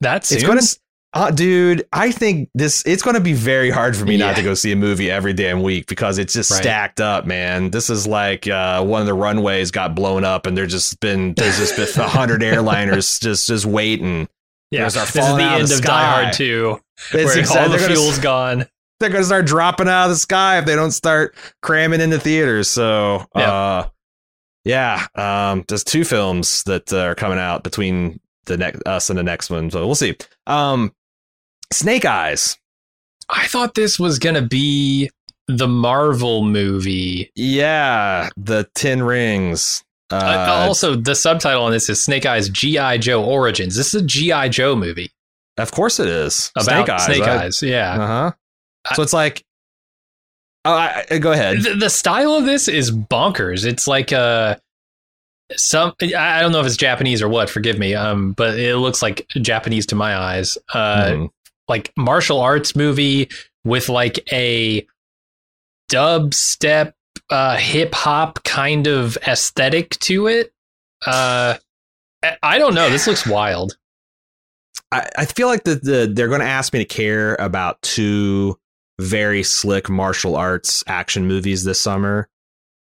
That's 0.00 0.30
It's 0.30 0.44
going 0.44 0.58
to, 0.58 0.78
uh, 1.24 1.30
dude. 1.30 1.86
I 1.92 2.10
think 2.12 2.48
this. 2.54 2.82
It's 2.86 3.02
going 3.02 3.14
to 3.14 3.20
be 3.20 3.32
very 3.32 3.70
hard 3.70 3.96
for 3.96 4.04
me 4.04 4.16
not 4.16 4.36
to 4.36 4.42
go 4.42 4.54
see 4.54 4.72
a 4.72 4.76
movie 4.76 5.10
every 5.10 5.32
damn 5.32 5.62
week 5.62 5.86
because 5.86 6.18
it's 6.18 6.32
just 6.32 6.50
Right. 6.50 6.62
stacked 6.62 7.00
up, 7.00 7.26
man. 7.26 7.70
This 7.70 7.88
is 7.90 8.06
like 8.06 8.46
uh, 8.46 8.84
one 8.84 9.00
of 9.00 9.06
the 9.06 9.14
runways 9.14 9.70
got 9.70 9.94
blown 9.94 10.24
up, 10.24 10.46
and 10.46 10.56
there's 10.56 10.72
just 10.72 11.00
been 11.00 11.34
there's 11.34 11.58
just 11.58 11.76
been 11.76 11.88
a 12.04 12.08
hundred 12.08 12.40
airliners 12.42 13.20
just 13.20 13.46
just 13.46 13.64
waiting. 13.66 14.28
yeah. 14.70 14.84
This 14.84 14.96
is 14.96 15.12
the 15.14 15.20
out 15.22 15.40
of 15.40 15.40
end 15.60 15.68
the 15.68 15.74
of. 15.76 15.82
Die 15.82 16.22
Hard 16.22 16.32
2, 16.34 16.80
It's 16.96 17.12
where 17.14 17.38
exact- 17.38 17.58
all 17.60 17.68
the 17.68 17.76
they're 17.78 17.88
gonna- 17.88 18.00
fuel's 18.00 18.18
gone. 18.18 18.66
they're 19.00 19.10
going 19.10 19.22
to 19.22 19.26
start 19.26 19.46
dropping 19.46 19.88
out 19.88 20.04
of 20.04 20.10
the 20.10 20.16
sky 20.16 20.58
if 20.58 20.64
they 20.66 20.74
don't 20.74 20.90
start 20.92 21.34
cramming 21.62 22.00
into 22.00 22.18
theaters. 22.18 22.68
So, 22.68 23.26
Yep. 23.36 23.48
uh, 23.48 23.86
yeah, 24.64 25.06
um, 25.14 25.64
there's 25.68 25.84
two 25.84 26.04
films 26.04 26.62
that 26.64 26.92
uh, 26.92 26.98
are 27.00 27.14
coming 27.14 27.38
out 27.38 27.62
between 27.62 28.18
the 28.46 28.56
next 28.56 28.82
us 28.86 29.10
and 29.10 29.18
the 29.18 29.22
next 29.22 29.50
one. 29.50 29.70
So 29.70 29.84
we'll 29.86 29.94
see. 29.94 30.16
Um, 30.46 30.92
Snake 31.72 32.04
Eyes. 32.04 32.58
I 33.28 33.46
thought 33.46 33.74
this 33.74 33.98
was 33.98 34.18
gonna 34.18 34.42
be 34.42 35.10
the 35.48 35.68
Marvel 35.68 36.42
movie. 36.44 37.30
Yeah, 37.34 38.28
the 38.36 38.68
Ten 38.74 39.02
Rings. 39.02 39.82
Uh, 40.12 40.16
Uh, 40.16 40.64
also, 40.68 40.94
the 40.94 41.14
subtitle 41.16 41.64
on 41.64 41.72
this 41.72 41.88
is 41.88 42.02
Snake 42.04 42.24
Eyes 42.26 42.48
GI 42.48 42.98
Joe 42.98 43.24
Origins. 43.24 43.74
This 43.76 43.92
is 43.94 44.02
a 44.02 44.04
GI 44.04 44.48
Joe 44.50 44.76
movie 44.76 45.10
of 45.58 45.70
course 45.72 45.98
it 45.98 46.06
is. 46.08 46.52
about 46.54 47.00
Snake 47.00 47.22
right? 47.22 47.40
Eyes. 47.46 47.62
Yeah. 47.62 47.94
Uh-huh. 48.02 48.32
So 48.94 49.02
it's 49.02 49.14
like, 49.14 49.42
oh, 50.66 50.72
I, 50.74 51.04
I- 51.10 51.18
go 51.18 51.32
ahead. 51.32 51.62
the, 51.62 51.74
the 51.76 51.88
style 51.90 52.32
of 52.34 52.44
this 52.44 52.68
is 52.68 52.90
bonkers. 52.92 53.64
It's 53.64 53.88
like 53.88 54.12
uh 54.12 54.56
some 55.56 55.94
I 56.02 56.40
don't 56.40 56.52
know 56.52 56.60
if 56.60 56.66
it's 56.66 56.76
Japanese 56.76 57.22
or 57.22 57.28
what. 57.28 57.48
Forgive 57.48 57.78
me. 57.78 57.94
Um, 57.94 58.32
but 58.32 58.58
it 58.58 58.76
looks 58.76 59.00
like 59.00 59.26
Japanese 59.30 59.86
to 59.86 59.94
my 59.94 60.16
eyes. 60.16 60.58
Uh, 60.74 61.04
Mhm. 61.06 61.30
Like 61.68 61.92
martial 61.96 62.40
arts 62.40 62.76
movie 62.76 63.28
with 63.64 63.88
like 63.88 64.20
a 64.32 64.86
dubstep, 65.90 66.92
uh, 67.30 67.56
hip 67.56 67.94
hop 67.94 68.42
kind 68.44 68.86
of 68.86 69.16
aesthetic 69.26 69.90
to 70.00 70.26
it. 70.26 70.52
Uh, 71.04 71.56
I- 72.42 72.58
don't 72.58 72.74
know. 72.74 72.90
This 72.90 73.06
looks 73.06 73.26
wild. 73.26 73.76
I, 74.92 75.08
I 75.18 75.24
feel 75.24 75.48
like 75.48 75.64
the, 75.64 75.74
the 75.76 76.12
they're 76.12 76.28
going 76.28 76.40
to 76.40 76.46
ask 76.46 76.72
me 76.72 76.78
to 76.78 76.84
care 76.84 77.34
about 77.36 77.82
two 77.82 78.58
very 79.00 79.42
slick 79.42 79.88
martial 79.90 80.36
arts 80.36 80.84
action 80.86 81.26
movies 81.26 81.64
this 81.64 81.80
summer. 81.80 82.28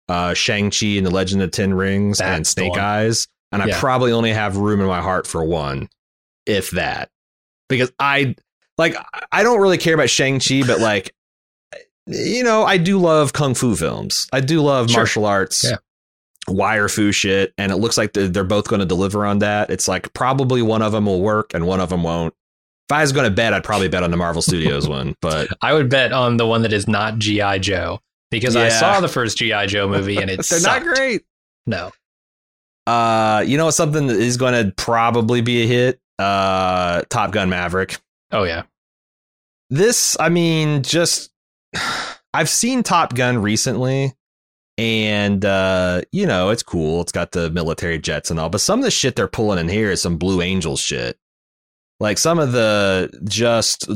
Uh, 0.07 0.35
Shang-Chi 0.35 0.85
and 0.97 1.05
the 1.05 1.09
Legend 1.11 1.41
of 1.41 1.49
Ten 1.49 1.73
Rings 1.73 2.21
and 2.21 2.39
That's 2.45 2.53
the 2.53 2.61
Snake. 2.61 2.77
Eyes. 2.77 3.27
And 3.51 3.63
I 3.63 3.71
probably 3.79 4.11
only 4.11 4.31
have 4.33 4.57
room 4.57 4.81
in 4.81 4.87
my 4.87 5.01
heart 5.01 5.25
for 5.25 5.43
one, 5.43 5.89
if 6.45 6.71
that. 6.71 7.09
Because 7.69 7.91
I 7.99 8.35
like 8.77 8.95
I 9.31 9.43
don't 9.43 9.61
really 9.61 9.77
care 9.77 9.93
about 9.95 10.09
Shang-Chi, 10.09 10.63
but 10.67 10.79
like 10.81 11.13
you 12.07 12.43
know, 12.43 12.63
I 12.63 12.77
do 12.77 12.99
love 12.99 13.33
kung 13.33 13.55
fu 13.55 13.75
films. 13.75 14.27
I 14.31 14.39
do 14.39 14.61
love 14.61 14.89
Sure. 14.91 14.99
martial 15.01 15.25
arts. 15.25 15.63
Yeah. 15.63 15.77
Wire 16.47 16.87
fu 16.87 17.11
shit, 17.11 17.51
and 17.57 17.71
it 17.71 17.77
looks 17.77 17.97
like 17.97 18.13
they're, 18.13 18.27
they're 18.27 18.43
both 18.43 18.67
going 18.67 18.79
to 18.81 18.85
deliver 18.85 19.25
on 19.25 19.39
that. 19.39 19.71
It's 19.71 19.87
like 19.87 20.13
probably 20.13 20.61
one 20.61 20.83
of 20.83 20.91
them 20.91 21.07
will 21.07 21.21
work 21.21 21.55
and 21.55 21.65
one 21.65 21.79
of 21.79 21.89
them 21.89 22.03
won't. 22.03 22.35
If 22.87 22.95
I 22.95 23.01
was 23.01 23.11
going 23.11 23.23
to 23.27 23.31
bet, 23.35 23.51
I'd 23.51 23.63
probably 23.63 23.87
bet 23.87 24.03
on 24.03 24.11
the 24.11 24.17
Marvel 24.17 24.43
Studios 24.43 24.87
one, 24.87 25.15
but 25.21 25.47
I 25.63 25.73
would 25.73 25.89
bet 25.89 26.11
on 26.13 26.37
the 26.37 26.45
one 26.45 26.61
that 26.61 26.71
is 26.71 26.87
not 26.87 27.17
GI 27.17 27.57
Joe 27.61 27.99
because 28.29 28.55
I 28.55 28.69
saw 28.69 28.99
the 29.01 29.07
first 29.07 29.39
GI 29.39 29.65
Joe 29.65 29.87
movie 29.87 30.17
and 30.17 30.29
it's 30.29 30.47
they're 30.51 30.61
not 30.61 30.83
great. 30.83 31.23
No, 31.65 31.91
Uh, 32.85 33.43
you 33.47 33.57
know, 33.57 33.71
something 33.71 34.05
that 34.05 34.17
is 34.17 34.37
going 34.37 34.53
to 34.53 34.71
probably 34.75 35.41
be 35.41 35.63
a 35.63 35.65
hit. 35.65 35.99
Uh, 36.19 37.01
Top 37.09 37.31
Gun 37.31 37.49
Maverick. 37.49 37.97
Oh 38.35 38.43
yeah, 38.43 38.63
This, 39.69 40.15
I 40.19 40.29
mean, 40.29 40.83
just 40.83 41.31
I've 42.33 42.49
seen 42.49 42.83
Top 42.83 43.15
Gun 43.15 43.41
recently, 43.41 44.13
and 44.77 45.43
uh, 45.43 46.01
you 46.11 46.25
know, 46.25 46.49
it's 46.49 46.63
cool. 46.63 47.01
It's 47.01 47.11
got 47.11 47.31
the 47.31 47.49
military 47.49 47.97
jets 47.97 48.29
and 48.29 48.39
all, 48.39 48.49
but 48.49 48.61
some 48.61 48.79
of 48.79 48.85
the 48.85 48.91
shit 48.91 49.15
they're 49.15 49.27
pulling 49.27 49.59
in 49.59 49.69
here 49.69 49.89
is 49.89 50.01
some 50.01 50.17
Blue 50.17 50.41
Angels 50.41 50.79
shit. 50.79 51.17
Like 51.99 52.17
some 52.17 52.39
of 52.39 52.51
the 52.51 53.09
just 53.23 53.89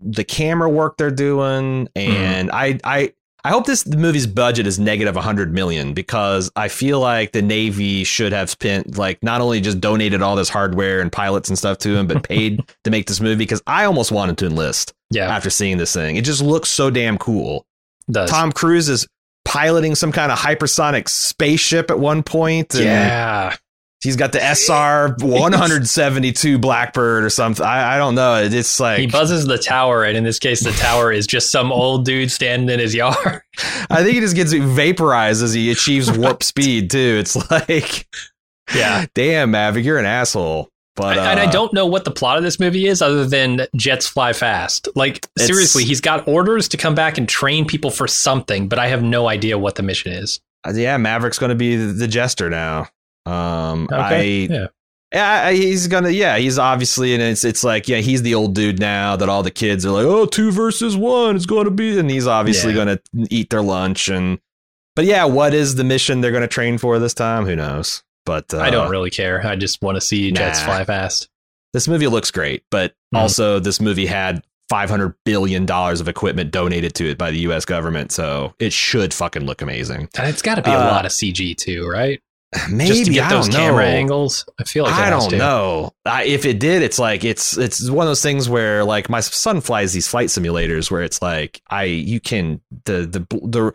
the 0.00 0.24
camera 0.24 0.70
work 0.70 0.96
they're 0.96 1.10
doing, 1.10 1.88
and 1.94 2.50
I 2.50 2.80
I 2.82 3.12
I 3.44 3.50
hope 3.50 3.66
this 3.66 3.84
movie's 3.86 4.26
budget 4.26 4.68
is 4.68 4.78
negative 4.78 5.16
100 5.16 5.52
million 5.52 5.94
because 5.94 6.50
I 6.54 6.68
feel 6.68 7.00
like 7.00 7.32
the 7.32 7.42
Navy 7.42 8.04
should 8.04 8.32
have 8.32 8.48
spent 8.48 8.96
like 8.96 9.20
not 9.22 9.40
only 9.40 9.60
just 9.60 9.80
donated 9.80 10.22
all 10.22 10.36
this 10.36 10.48
hardware 10.48 11.00
and 11.00 11.10
pilots 11.10 11.48
and 11.48 11.58
stuff 11.58 11.78
to 11.78 11.96
him, 11.96 12.06
but 12.06 12.22
paid 12.22 12.62
to 12.84 12.90
make 12.90 13.06
this 13.06 13.20
movie 13.20 13.36
because 13.36 13.60
I 13.66 13.84
almost 13.84 14.12
wanted 14.12 14.38
to 14.38 14.46
enlist 14.46 14.94
yeah, 15.10 15.28
after 15.28 15.50
seeing 15.50 15.76
this 15.76 15.92
thing. 15.92 16.16
It 16.16 16.24
just 16.24 16.40
looks 16.40 16.68
so 16.68 16.88
damn 16.88 17.18
cool. 17.18 17.66
does 18.08 18.30
Tom 18.30 18.52
Cruise 18.52 18.88
is 18.88 19.08
piloting 19.44 19.96
some 19.96 20.12
kind 20.12 20.30
of 20.30 20.38
hypersonic 20.38 21.08
spaceship 21.08 21.90
at 21.90 21.98
one 21.98 22.22
point. 22.22 22.74
And 22.74 22.84
yeah. 22.84 23.56
He's 24.02 24.16
got 24.16 24.32
the 24.32 24.40
SR 24.40 25.14
172 25.20 26.58
Blackbird 26.58 27.24
or 27.24 27.30
something. 27.30 27.64
I, 27.64 27.94
I 27.94 27.98
don't 27.98 28.16
know. 28.16 28.42
It's 28.42 28.80
like 28.80 28.98
He 28.98 29.06
buzzes 29.06 29.46
the 29.46 29.58
tower, 29.58 30.02
and 30.02 30.16
in 30.16 30.24
this 30.24 30.40
case, 30.40 30.64
the 30.64 30.72
tower 30.72 31.12
is 31.12 31.26
just 31.26 31.52
some 31.52 31.70
old 31.70 32.04
dude 32.04 32.30
standing 32.32 32.68
in 32.68 32.80
his 32.80 32.94
yard. 32.94 33.42
I 33.90 34.02
think 34.02 34.14
he 34.14 34.20
just 34.20 34.34
gets 34.34 34.52
vaporized 34.52 35.42
as 35.42 35.52
he 35.54 35.70
achieves 35.70 36.10
warp 36.10 36.42
speed 36.42 36.90
too. 36.90 37.18
It's 37.20 37.50
like, 37.50 38.06
Yeah. 38.74 39.06
damn, 39.14 39.52
Maverick, 39.52 39.84
you're 39.84 39.98
an 39.98 40.06
asshole. 40.06 40.68
But 40.94 41.16
and 41.16 41.40
I 41.40 41.46
uh, 41.46 41.50
don't 41.50 41.72
know 41.72 41.86
what 41.86 42.04
the 42.04 42.10
plot 42.10 42.36
of 42.36 42.42
this 42.42 42.60
movie 42.60 42.86
is 42.86 43.00
other 43.00 43.24
than 43.24 43.66
jets 43.76 44.06
fly 44.06 44.34
fast. 44.34 44.88
Like, 44.94 45.26
seriously, 45.38 45.84
he's 45.84 46.02
got 46.02 46.28
orders 46.28 46.68
to 46.68 46.76
come 46.76 46.94
back 46.94 47.16
and 47.16 47.26
train 47.26 47.66
people 47.66 47.90
for 47.90 48.06
something, 48.06 48.68
but 48.68 48.78
I 48.78 48.88
have 48.88 49.02
no 49.02 49.26
idea 49.26 49.58
what 49.58 49.76
the 49.76 49.82
mission 49.82 50.12
is. 50.12 50.40
Yeah, 50.70 50.96
Maverick's 50.98 51.38
going 51.38 51.48
to 51.48 51.54
be 51.56 51.76
the 51.76 52.06
jester 52.06 52.50
now. 52.50 52.88
Um, 53.26 53.88
I 53.92 54.22
yeah. 54.50 54.66
Yeah, 55.12 55.50
he's 55.50 55.88
gonna. 55.88 56.08
Yeah, 56.08 56.38
he's 56.38 56.58
obviously, 56.58 57.12
and 57.12 57.22
it's 57.22 57.44
it's 57.44 57.62
like, 57.62 57.86
yeah, 57.86 57.98
he's 57.98 58.22
the 58.22 58.34
old 58.34 58.54
dude 58.54 58.78
now 58.80 59.14
that 59.16 59.28
all 59.28 59.42
the 59.42 59.50
kids 59.50 59.84
are 59.84 59.90
like, 59.90 60.06
oh, 60.06 60.24
two 60.24 60.50
versus 60.50 60.96
one, 60.96 61.36
it's 61.36 61.44
going 61.44 61.66
to 61.66 61.70
be, 61.70 61.98
and 61.98 62.10
he's 62.10 62.26
obviously 62.26 62.70
Yeah. 62.72 62.84
going 62.84 62.98
to 62.98 63.02
eat 63.34 63.50
their 63.50 63.60
lunch. 63.60 64.08
And 64.08 64.38
but 64.96 65.04
yeah, 65.04 65.24
what 65.24 65.52
is 65.52 65.74
the 65.74 65.84
mission 65.84 66.22
they're 66.22 66.30
going 66.30 66.40
to 66.40 66.48
train 66.48 66.78
for 66.78 66.98
this 66.98 67.12
time? 67.12 67.44
Who 67.44 67.54
knows? 67.54 68.02
But 68.24 68.54
uh, 68.54 68.60
I 68.60 68.70
don't 68.70 68.90
really 68.90 69.10
care. 69.10 69.46
I 69.46 69.54
just 69.56 69.82
want 69.82 69.96
to 69.96 70.00
see 70.00 70.30
jets 70.32 70.62
fly 70.62 70.82
fast. 70.84 71.28
This 71.74 71.86
movie 71.88 72.06
looks 72.08 72.30
great, 72.30 72.64
but 72.70 72.94
Mhm. 73.14 73.18
also 73.18 73.58
this 73.58 73.80
movie 73.82 74.06
had 74.06 74.42
five 74.70 74.88
hundred 74.88 75.14
billion 75.26 75.66
dollars 75.66 76.00
of 76.00 76.08
equipment 76.08 76.50
donated 76.52 76.94
to 76.94 77.10
it 77.10 77.18
by 77.18 77.30
the 77.30 77.40
U.S. 77.40 77.66
government, 77.66 78.12
so 78.12 78.54
it 78.58 78.72
should 78.72 79.12
fucking 79.12 79.44
look 79.44 79.60
amazing. 79.60 80.08
And 80.16 80.26
it's 80.28 80.40
got 80.40 80.54
to 80.54 80.62
be 80.62 80.70
a 80.70 80.78
Uh, 80.78 80.86
lot 80.86 81.04
of 81.04 81.12
CG 81.12 81.54
too, 81.54 81.86
right? 81.86 82.22
Maybe 82.70 82.88
just 82.88 83.04
to 83.06 83.10
get 83.12 83.26
I 83.26 83.34
those 83.34 83.48
don't 83.48 83.56
camera 83.60 83.84
know. 83.84 83.90
angles. 83.90 84.44
I 84.60 84.64
feel 84.64 84.84
like 84.84 84.92
I 84.94 85.08
don't 85.10 85.30
to. 85.30 85.36
know. 85.38 85.92
I, 86.04 86.24
if 86.24 86.44
it 86.44 86.58
did, 86.58 86.82
it's 86.82 86.98
like 86.98 87.24
it's 87.24 87.56
it's 87.56 87.88
one 87.88 88.06
of 88.06 88.10
those 88.10 88.22
things 88.22 88.48
where 88.48 88.84
like 88.84 89.08
my 89.08 89.20
son 89.20 89.60
flies 89.60 89.92
these 89.94 90.06
flight 90.06 90.28
simulators 90.28 90.90
where 90.90 91.02
it's 91.02 91.22
like 91.22 91.62
I 91.70 91.84
you 91.84 92.20
can 92.20 92.60
the 92.84 93.06
the 93.06 93.20
the 93.42 93.74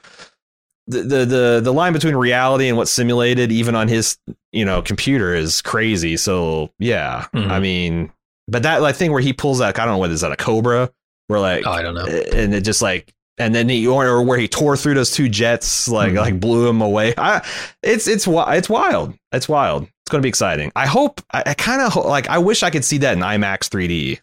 the 0.87 1.25
the 1.25 1.61
the, 1.63 1.73
line 1.73 1.91
between 1.91 2.15
reality 2.15 2.67
and 2.69 2.77
what's 2.77 2.91
simulated 2.91 3.51
even 3.51 3.75
on 3.75 3.87
his 3.87 4.17
you 4.51 4.63
know 4.63 4.81
computer 4.81 5.33
is 5.33 5.61
crazy. 5.61 6.15
So 6.15 6.71
yeah, 6.79 7.25
Mhm. 7.33 7.49
I 7.49 7.59
mean, 7.59 8.11
but 8.47 8.63
that 8.63 8.81
like 8.81 8.95
thing 8.95 9.11
where 9.11 9.21
he 9.21 9.33
pulls 9.33 9.57
that 9.59 9.77
I 9.79 9.85
don't 9.85 9.95
know 9.95 9.97
whether 9.99 10.13
is 10.13 10.21
that 10.21 10.31
a 10.31 10.37
cobra 10.37 10.91
where 11.27 11.39
like 11.39 11.65
Oh, 11.65 11.71
I 11.71 11.81
don't 11.81 11.95
know. 11.95 12.05
and 12.05 12.53
it 12.53 12.61
just 12.61 12.81
like 12.81 13.11
and 13.39 13.53
then 13.53 13.69
he 13.69 13.85
or 13.87 14.21
where 14.23 14.37
he 14.37 14.47
tore 14.47 14.75
through 14.77 14.93
those 14.95 15.11
two 15.11 15.29
jets 15.29 15.87
like 15.87 16.13
Mhm. 16.13 16.17
like 16.17 16.39
blew 16.39 16.67
him 16.67 16.81
away 16.81 17.13
I, 17.17 17.45
it's 17.83 18.07
it's 18.07 18.27
it's 18.27 18.69
wild 18.69 19.13
it's 19.31 19.47
wild 19.49 19.83
it's 19.83 20.09
going 20.11 20.21
to 20.21 20.25
be 20.25 20.29
exciting 20.29 20.71
i 20.75 20.85
hope 20.87 21.21
i, 21.33 21.43
I 21.47 21.53
kind 21.53 21.81
of 21.81 21.95
like 22.05 22.29
i 22.29 22.37
wish 22.37 22.63
i 22.63 22.69
could 22.69 22.83
see 22.85 22.97
that 22.99 23.13
in 23.13 23.19
imax 23.19 23.69
3d 23.69 24.19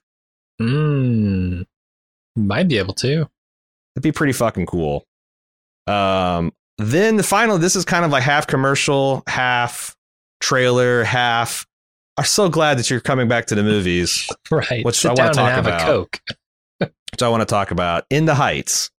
Mm, 0.62 1.64
might 2.36 2.68
be 2.68 2.78
able 2.78 2.94
to. 2.94 3.28
it'd 3.96 4.02
be 4.02 4.12
pretty 4.12 4.32
fucking 4.32 4.66
cool 4.66 5.04
um 5.86 6.52
then 6.78 7.16
the 7.16 7.22
final 7.22 7.58
this 7.58 7.76
is 7.76 7.84
kind 7.84 8.04
of 8.04 8.10
like 8.10 8.22
half 8.22 8.46
commercial 8.46 9.22
half 9.26 9.94
trailer 10.40 11.04
half 11.04 11.66
i'm 12.16 12.24
so 12.24 12.48
glad 12.48 12.78
that 12.78 12.88
you're 12.90 13.00
coming 13.00 13.28
back 13.28 13.46
to 13.46 13.54
the 13.54 13.62
movies 13.62 14.28
Right. 14.50 14.84
Which 14.84 14.96
Sit 14.96 15.10
I 15.10 15.14
wanna 15.14 15.32
talk 15.34 15.46
and 15.46 15.54
have 15.54 15.66
about. 15.66 15.80
a 15.82 15.84
Coke. 15.84 16.20
which 16.78 17.22
I 17.22 17.28
want 17.28 17.40
to 17.42 17.46
talk 17.46 17.70
about. 17.70 18.04
In 18.10 18.24
the 18.26 18.34
Heights. 18.34 18.90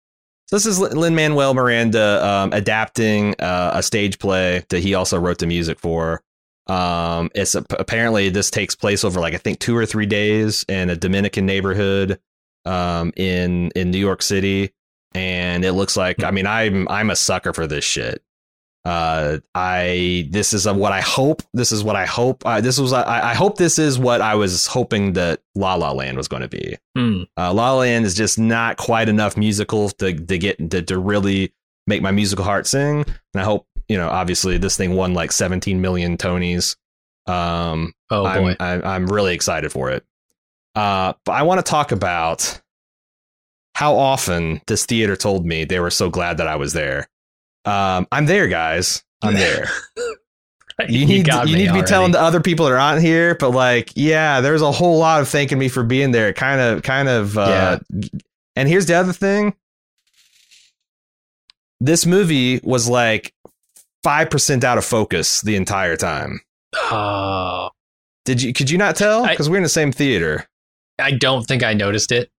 So 0.54 0.58
this 0.58 0.66
is 0.66 0.78
Lin 0.78 1.16
Manuel 1.16 1.52
Miranda 1.52 2.24
um, 2.24 2.52
adapting 2.52 3.34
uh, 3.40 3.72
a 3.74 3.82
stage 3.82 4.20
play 4.20 4.62
that 4.68 4.84
he 4.84 4.94
also 4.94 5.18
wrote 5.18 5.38
the 5.38 5.48
music 5.48 5.80
for. 5.80 6.22
Um, 6.68 7.32
it's 7.34 7.56
a, 7.56 7.66
apparently 7.70 8.28
this 8.28 8.52
takes 8.52 8.76
place 8.76 9.02
over 9.02 9.18
like 9.18 9.34
I 9.34 9.38
think 9.38 9.58
two 9.58 9.76
or 9.76 9.84
three 9.84 10.06
days 10.06 10.64
in 10.68 10.90
a 10.90 10.96
Dominican 10.96 11.44
neighborhood 11.44 12.20
um, 12.64 13.12
in 13.16 13.72
in 13.74 13.90
New 13.90 13.98
York 13.98 14.22
City, 14.22 14.72
and 15.12 15.64
it 15.64 15.72
looks 15.72 15.96
like 15.96 16.22
I 16.22 16.30
mean 16.30 16.46
I'm 16.46 16.86
I'm 16.88 17.10
a 17.10 17.16
sucker 17.16 17.52
for 17.52 17.66
this 17.66 17.82
shit. 17.84 18.22
Uh, 18.84 19.38
I 19.54 20.28
this 20.30 20.52
is 20.52 20.66
what 20.66 20.92
I 20.92 21.00
hope. 21.00 21.42
This 21.54 21.72
is 21.72 21.82
what 21.82 21.96
I 21.96 22.04
hope. 22.04 22.44
Uh, 22.44 22.60
this 22.60 22.78
was 22.78 22.92
I, 22.92 23.30
I 23.30 23.34
hope 23.34 23.56
this 23.56 23.78
is 23.78 23.98
what 23.98 24.20
I 24.20 24.34
was 24.34 24.66
hoping 24.66 25.14
that 25.14 25.40
La 25.54 25.74
La 25.74 25.92
Land 25.92 26.16
was 26.16 26.28
going 26.28 26.42
to 26.42 26.48
be. 26.48 26.76
Hmm. 26.94 27.22
Uh, 27.36 27.52
La 27.54 27.72
La 27.72 27.78
Land 27.78 28.04
is 28.04 28.14
just 28.14 28.38
not 28.38 28.76
quite 28.76 29.08
enough 29.08 29.36
musical 29.36 29.88
to 29.90 30.14
to 30.14 30.38
get 30.38 30.70
to, 30.70 30.82
to 30.82 30.98
really 30.98 31.52
make 31.86 32.02
my 32.02 32.10
musical 32.10 32.44
heart 32.44 32.66
sing. 32.66 33.04
And 33.32 33.40
I 33.40 33.44
hope 33.44 33.66
you 33.88 33.96
know, 33.96 34.08
obviously, 34.08 34.58
this 34.58 34.76
thing 34.76 34.94
won 34.94 35.14
like 35.14 35.32
17 35.32 35.80
million 35.80 36.16
Tonys. 36.16 36.76
Um, 37.26 37.94
Oh 38.10 38.26
I'm, 38.26 38.42
boy. 38.42 38.56
I'm 38.60 38.84
I'm 38.84 39.06
really 39.06 39.34
excited 39.34 39.72
for 39.72 39.90
it. 39.90 40.04
Uh, 40.74 41.14
but 41.24 41.32
I 41.32 41.42
want 41.42 41.64
to 41.64 41.68
talk 41.68 41.92
about 41.92 42.60
how 43.74 43.96
often 43.96 44.60
this 44.66 44.86
theater 44.86 45.16
told 45.16 45.44
me 45.46 45.64
they 45.64 45.80
were 45.80 45.90
so 45.90 46.10
glad 46.10 46.38
that 46.38 46.46
I 46.46 46.56
was 46.56 46.72
there. 46.72 47.08
Um, 47.64 48.06
I'm 48.12 48.26
there, 48.26 48.46
guys. 48.48 49.02
I'm 49.22 49.34
there. 49.34 49.68
You 50.88 51.06
need 51.06 51.24
got 51.24 51.46
you 51.46 51.54
need 51.54 51.66
to 51.66 51.72
be 51.72 51.78
already. 51.78 51.88
telling 51.88 52.10
the 52.10 52.20
other 52.20 52.40
people 52.40 52.66
that 52.66 52.72
are 52.72 52.78
on 52.78 53.00
here, 53.00 53.36
but 53.36 53.50
like, 53.50 53.92
yeah, 53.94 54.40
there's 54.40 54.60
a 54.60 54.72
whole 54.72 54.98
lot 54.98 55.20
of 55.20 55.28
thanking 55.28 55.56
me 55.56 55.68
for 55.68 55.84
being 55.84 56.10
there. 56.10 56.32
Kind 56.32 56.60
of, 56.60 56.82
kind 56.82 57.08
of. 57.08 57.38
Uh, 57.38 57.78
And 58.56 58.68
here's 58.68 58.86
the 58.86 58.94
other 58.94 59.12
thing: 59.12 59.54
this 61.80 62.06
movie 62.06 62.58
was 62.64 62.88
like 62.88 63.32
five 64.02 64.30
percent 64.30 64.64
out 64.64 64.76
of 64.76 64.84
focus 64.84 65.42
the 65.42 65.54
entire 65.54 65.96
time. 65.96 66.40
Oh, 66.74 67.70
Did 68.24 68.42
you? 68.42 68.52
Could 68.52 68.68
you 68.68 68.76
not 68.76 68.96
tell? 68.96 69.26
Because 69.28 69.48
we're 69.48 69.58
in 69.58 69.62
the 69.62 69.68
same 69.68 69.92
theater, 69.92 70.44
I 70.98 71.12
don't 71.12 71.46
think 71.46 71.62
I 71.62 71.72
noticed 71.74 72.10
it. 72.10 72.30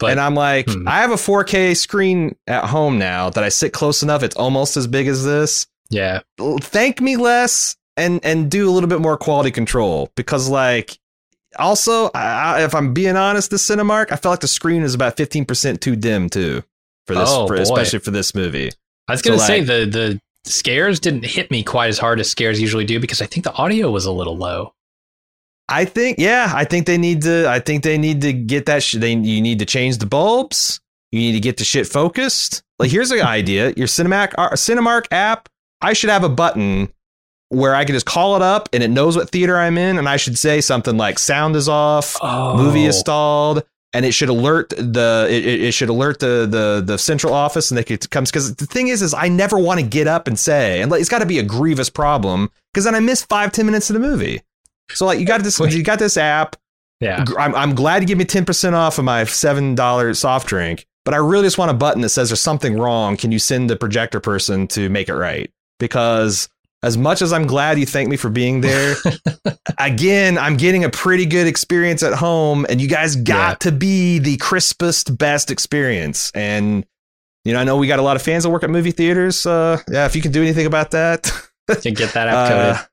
But 0.00 0.10
and 0.10 0.20
I'm 0.20 0.34
like, 0.34 0.66
hmm. 0.68 0.88
I 0.88 1.00
have 1.02 1.10
a 1.12 1.16
4K 1.16 1.76
screen 1.76 2.34
at 2.46 2.64
home 2.64 2.98
now 2.98 3.30
that 3.30 3.44
I 3.44 3.50
sit 3.50 3.72
close 3.72 4.02
enough; 4.02 4.22
it's 4.22 4.34
almost 4.36 4.76
as 4.76 4.86
big 4.86 5.06
as 5.06 5.24
this. 5.24 5.66
yeah, 5.90 6.20
thank 6.60 7.00
me 7.00 7.16
less 7.16 7.76
and 7.96 8.18
and 8.24 8.50
do 8.50 8.68
a 8.68 8.72
little 8.72 8.88
bit 8.88 9.00
more 9.00 9.16
quality 9.16 9.50
control 9.50 10.10
because 10.16 10.48
like 10.48 10.98
also 11.58 12.10
I, 12.14 12.62
if 12.62 12.74
i'm 12.76 12.94
being 12.94 13.16
honest 13.16 13.50
the 13.50 13.56
cinemark 13.56 14.12
i 14.12 14.16
felt 14.16 14.34
like 14.34 14.40
the 14.40 14.46
screen 14.48 14.82
is 14.82 14.94
about 14.94 15.16
15% 15.16 15.80
too 15.80 15.96
dim 15.96 16.30
too 16.30 16.62
for 17.08 17.14
this, 17.16 17.28
Oh, 17.28 17.48
for, 17.48 17.56
especially 17.56 17.98
for 17.98 18.12
this 18.12 18.34
movie. 18.36 18.70
I 19.08 19.12
was 19.12 19.22
going 19.22 19.36
to 19.36 19.44
So, 19.44 19.46
say 19.48 19.58
like- 19.58 19.66
the 19.66 19.86
the 19.86 20.20
scares 20.48 21.00
didn't 21.00 21.24
hit 21.24 21.50
me 21.50 21.64
quite 21.64 21.88
as 21.88 21.98
hard 21.98 22.20
as 22.20 22.30
scares 22.30 22.60
usually 22.60 22.84
do 22.84 23.00
because 23.00 23.20
I 23.20 23.26
think 23.26 23.42
the 23.44 23.52
audio 23.54 23.90
was 23.90 24.06
a 24.06 24.12
little 24.12 24.36
low. 24.36 24.72
I 25.70 25.84
think, 25.84 26.18
yeah, 26.18 26.52
I 26.54 26.64
think 26.64 26.86
they 26.86 26.98
need 26.98 27.22
to. 27.22 27.48
I 27.48 27.60
think 27.60 27.84
they 27.84 27.96
need 27.96 28.22
to 28.22 28.32
get 28.32 28.66
that. 28.66 28.82
Sh- 28.82 28.96
they 28.98 29.12
you 29.12 29.40
need 29.40 29.60
to 29.60 29.64
change 29.64 29.98
the 29.98 30.06
bulbs. 30.06 30.80
You 31.12 31.20
need 31.20 31.32
to 31.32 31.40
get 31.40 31.56
the 31.56 31.64
shit 31.64 31.86
focused. 31.86 32.62
Like, 32.78 32.90
here's 32.90 33.10
an 33.12 33.20
idea: 33.22 33.72
your 33.76 33.86
Cinemac 33.86 34.34
uh, 34.36 34.50
Cinemark 34.50 35.06
app. 35.12 35.48
I 35.80 35.92
should 35.92 36.10
have 36.10 36.24
a 36.24 36.28
button 36.28 36.92
where 37.48 37.74
I 37.74 37.84
can 37.84 37.94
just 37.94 38.06
call 38.06 38.36
it 38.36 38.42
up 38.42 38.68
and 38.72 38.82
it 38.82 38.90
knows 38.90 39.16
what 39.16 39.30
theater 39.30 39.56
I'm 39.56 39.78
in, 39.78 39.98
and 39.98 40.08
I 40.08 40.16
should 40.16 40.38
say 40.38 40.60
something 40.60 40.96
like 40.96 41.18
"sound 41.18 41.54
is 41.56 41.68
off," 41.68 42.16
Oh, 42.20 42.56
movie 42.56 42.86
is 42.86 42.98
stalled 42.98 43.62
and 43.92 44.04
it 44.04 44.12
should 44.12 44.28
alert 44.28 44.70
the 44.70 45.26
it, 45.28 45.46
it 45.46 45.60
it 45.62 45.72
should 45.72 45.88
alert 45.88 46.20
the 46.20 46.46
the 46.48 46.82
the 46.84 46.96
central 46.98 47.32
office 47.32 47.70
and 47.70 47.78
they 47.78 47.84
could 47.84 48.08
come 48.10 48.24
because 48.24 48.54
the 48.54 48.66
thing 48.66 48.88
is 48.88 49.02
is 49.02 49.12
i 49.14 49.28
never 49.28 49.58
want 49.58 49.80
to 49.80 49.86
get 49.86 50.06
up 50.06 50.28
and 50.28 50.38
say 50.38 50.80
and 50.80 50.90
like, 50.90 51.00
it's 51.00 51.10
got 51.10 51.18
to 51.20 51.26
be 51.26 51.38
a 51.38 51.42
grievous 51.42 51.90
problem 51.90 52.48
because 52.72 52.84
then 52.84 52.94
i 52.94 53.00
miss 53.00 53.24
five 53.24 53.50
ten 53.52 53.66
minutes 53.66 53.90
of 53.90 53.94
the 53.94 54.00
movie 54.00 54.40
so 54.94 55.06
like 55.06 55.18
you 55.18 55.24
got 55.26 55.42
this 55.42 55.58
you 55.58 55.82
got 55.82 55.98
this 55.98 56.16
app 56.16 56.56
Yeah. 57.00 57.24
I'm, 57.38 57.54
I'm 57.54 57.74
glad 57.74 58.02
you 58.02 58.06
give 58.06 58.18
me 58.18 58.24
10% 58.24 58.72
off 58.74 58.98
of 58.98 59.04
my 59.04 59.22
$7 59.24 60.16
soft 60.16 60.46
drink 60.48 60.86
but 61.04 61.14
i 61.14 61.16
really 61.16 61.44
just 61.44 61.58
want 61.58 61.70
a 61.70 61.74
button 61.74 62.02
that 62.02 62.10
says 62.10 62.28
there's 62.28 62.40
something 62.40 62.78
wrong 62.78 63.16
can 63.16 63.32
you 63.32 63.38
send 63.38 63.70
the 63.70 63.76
projector 63.76 64.20
person 64.20 64.66
to 64.68 64.88
make 64.90 65.08
it 65.08 65.14
right 65.14 65.50
because 65.78 66.48
as 66.82 66.96
much 66.96 67.22
as 67.22 67.32
i'm 67.32 67.46
glad 67.46 67.78
you 67.78 67.86
thank 67.86 68.08
me 68.08 68.16
for 68.16 68.28
being 68.30 68.60
there 68.60 68.94
again, 69.78 70.36
I'm 70.38 70.56
getting 70.56 70.84
a 70.84 70.90
pretty 70.90 71.24
good 71.26 71.46
experience 71.46 72.02
at 72.02 72.12
home, 72.12 72.66
and 72.68 72.80
you 72.80 72.88
guys 72.88 73.16
got 73.16 73.50
Yeah. 73.64 73.70
to 73.70 73.72
be 73.72 74.18
the 74.18 74.36
crispest, 74.36 75.16
best 75.16 75.50
experience. 75.50 76.30
And 76.34 76.84
you 77.44 77.54
know, 77.54 77.60
I 77.60 77.64
know 77.64 77.76
we 77.78 77.86
got 77.86 77.98
a 77.98 78.02
lot 78.02 78.16
of 78.16 78.22
fans 78.22 78.44
that 78.44 78.50
work 78.50 78.62
at 78.62 78.68
movie 78.70 78.90
theaters. 78.90 79.46
Uh, 79.46 79.80
yeah, 79.90 80.04
if 80.04 80.14
you 80.14 80.20
can 80.22 80.32
do 80.32 80.42
anything 80.42 80.66
about 80.66 80.90
that, 80.90 81.22
To 81.80 81.90
get 81.90 82.12
that 82.12 82.28
app 82.28 82.48
coded. 82.76 82.89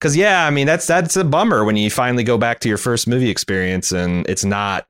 Because 0.00 0.16
yeah, 0.16 0.46
I 0.46 0.50
mean 0.50 0.66
that's 0.66 0.86
that's 0.86 1.16
a 1.16 1.24
bummer 1.24 1.64
when 1.64 1.76
you 1.76 1.90
finally 1.90 2.24
go 2.24 2.38
back 2.38 2.60
to 2.60 2.68
your 2.68 2.78
first 2.78 3.06
movie 3.06 3.30
experience 3.30 3.92
and 3.92 4.26
it's 4.28 4.44
not, 4.44 4.86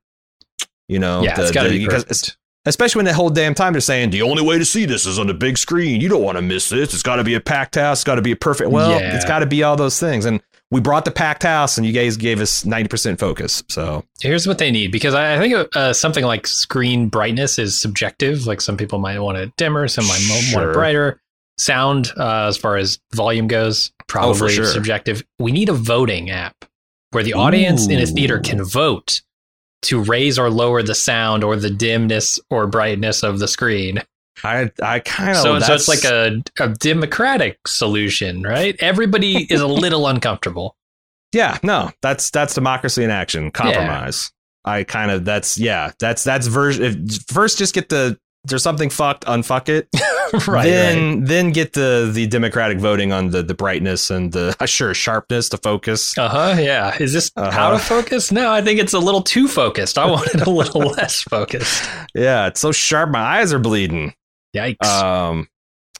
you 0.87 0.99
know, 0.99 1.21
yeah, 1.23 1.35
the- 1.35 1.43
it's 1.43 1.51
got 1.51 1.63
to 1.63 1.69
the- 1.69 1.77
be 1.79 1.85
because 1.85 2.35
especially 2.65 2.99
when 2.99 3.05
the 3.05 3.13
whole 3.13 3.29
damn 3.29 3.53
time 3.55 3.73
they're 3.73 3.81
saying 3.81 4.11
the 4.11 4.21
only 4.21 4.43
way 4.43 4.57
to 4.57 4.65
see 4.65 4.85
this 4.85 5.05
is 5.05 5.17
on 5.19 5.27
the 5.27 5.33
big 5.33 5.57
screen. 5.57 5.99
You 5.99 6.09
don't 6.09 6.21
want 6.23 6.37
to 6.37 6.41
miss 6.41 6.69
this. 6.69 6.93
It's 6.93 7.03
got 7.03 7.15
to 7.17 7.23
be 7.23 7.33
a 7.33 7.39
packed 7.41 7.75
house. 7.75 7.99
It's 7.99 8.03
got 8.03 8.15
to 8.15 8.21
be 8.21 8.31
a 8.31 8.35
perfect. 8.35 8.69
Well, 8.69 8.91
Yeah. 8.99 9.15
it's 9.15 9.25
got 9.25 9.39
to 9.39 9.45
be 9.47 9.63
all 9.63 9.75
those 9.75 9.99
things. 9.99 10.25
And 10.25 10.41
we 10.69 10.79
brought 10.79 11.03
the 11.03 11.11
packed 11.11 11.43
house, 11.43 11.77
and 11.77 11.85
you 11.85 11.91
guys 11.91 12.15
gave 12.15 12.39
us 12.39 12.63
ninety 12.63 12.87
percent 12.87 13.19
focus. 13.19 13.61
So 13.67 14.05
Here's 14.21 14.47
what 14.47 14.57
they 14.57 14.71
need 14.71 14.91
because 14.91 15.13
I 15.13 15.37
think 15.37 15.67
uh, 15.75 15.91
something 15.91 16.23
like 16.23 16.47
screen 16.47 17.09
brightness 17.09 17.59
is 17.59 17.77
subjective. 17.77 18.45
Like 18.47 18.61
some 18.61 18.77
people 18.77 18.97
might 18.99 19.19
want 19.19 19.37
it 19.37 19.51
dimmer, 19.57 19.87
some 19.89 20.05
might 20.07 20.21
mo- 20.29 20.39
want 20.59 20.69
it 20.69 20.73
brighter. 20.73 21.19
Sound, 21.57 22.11
uh, 22.17 22.47
as 22.47 22.57
far 22.57 22.77
as 22.77 22.99
volume 23.13 23.47
goes, 23.47 23.91
probably 24.07 24.45
Oh, 24.45 24.47
sure. 24.47 24.65
subjective. 24.65 25.23
We 25.39 25.51
need 25.51 25.69
a 25.69 25.73
voting 25.73 26.29
app 26.31 26.65
where 27.11 27.23
the 27.23 27.33
audience 27.33 27.87
in 27.87 27.99
a 27.99 28.05
theater 28.05 28.39
can 28.39 28.63
vote 28.63 29.21
to 29.83 30.01
raise 30.01 30.39
or 30.39 30.49
lower 30.49 30.81
the 30.81 30.95
sound 30.95 31.43
or 31.43 31.55
the 31.55 31.69
dimness 31.69 32.39
or 32.49 32.67
brightness 32.67 33.21
of 33.23 33.39
the 33.39 33.47
screen. 33.47 34.01
I 34.43 34.71
I 34.81 34.99
kind 34.99 35.31
of 35.31 35.37
so, 35.37 35.59
so 35.59 35.73
it's 35.75 35.87
like 35.87 36.03
a, 36.03 36.41
a 36.59 36.69
democratic 36.69 37.59
solution, 37.67 38.41
right? 38.43 38.75
Everybody 38.79 39.43
is 39.51 39.59
a 39.61 39.67
little 39.83 40.07
uncomfortable. 40.07 40.75
yeah 41.33 41.57
no 41.63 41.91
that's 42.01 42.29
that's 42.31 42.55
democracy 42.55 43.03
in 43.03 43.09
action 43.11 43.51
compromise. 43.51 44.31
I 44.65 44.83
kind 44.83 45.11
of 45.11 45.25
that's 45.25 45.57
yeah 45.59 45.91
that's 45.99 46.23
that's 46.23 46.47
version 46.47 47.07
first 47.29 47.57
just 47.57 47.73
get 47.75 47.89
the 47.89 48.17
there's 48.45 48.63
something 48.63 48.89
fucked 48.89 49.23
unfuck 49.25 49.69
it 49.69 49.87
right. 50.47 50.63
then 50.65 51.19
right. 51.19 51.27
then 51.27 51.51
get 51.51 51.73
the 51.73 52.09
the 52.13 52.25
democratic 52.27 52.79
voting 52.79 53.11
on 53.11 53.29
the 53.29 53.43
the 53.43 53.53
brightness 53.53 54.09
and 54.09 54.31
the 54.31 54.55
uh, 54.59 54.65
sure 54.65 54.93
sharpness 54.93 55.49
the 55.49 55.57
focus 55.57 56.17
Uh 56.17 56.27
huh. 56.27 56.55
Yeah. 56.59 56.95
Is 56.99 57.13
this 57.13 57.31
Uh-huh. 57.35 57.51
how 57.51 57.71
to 57.71 57.79
focus? 57.79 58.31
No, 58.31 58.51
I 58.51 58.61
think 58.61 58.79
it's 58.79 58.93
a 58.93 58.99
little 58.99 59.21
too 59.21 59.47
focused. 59.47 59.97
I 59.97 60.05
want 60.09 60.27
it 60.33 60.41
a 60.41 60.49
little 60.49 60.81
less 60.97 61.21
focused. 61.21 61.83
yeah 62.15 62.47
it's 62.47 62.59
so 62.59 62.71
sharp 62.71 63.09
my 63.11 63.19
eyes 63.21 63.53
are 63.53 63.59
bleeding 63.59 64.13
Yikes. 64.55 64.83
Um, 64.85 65.47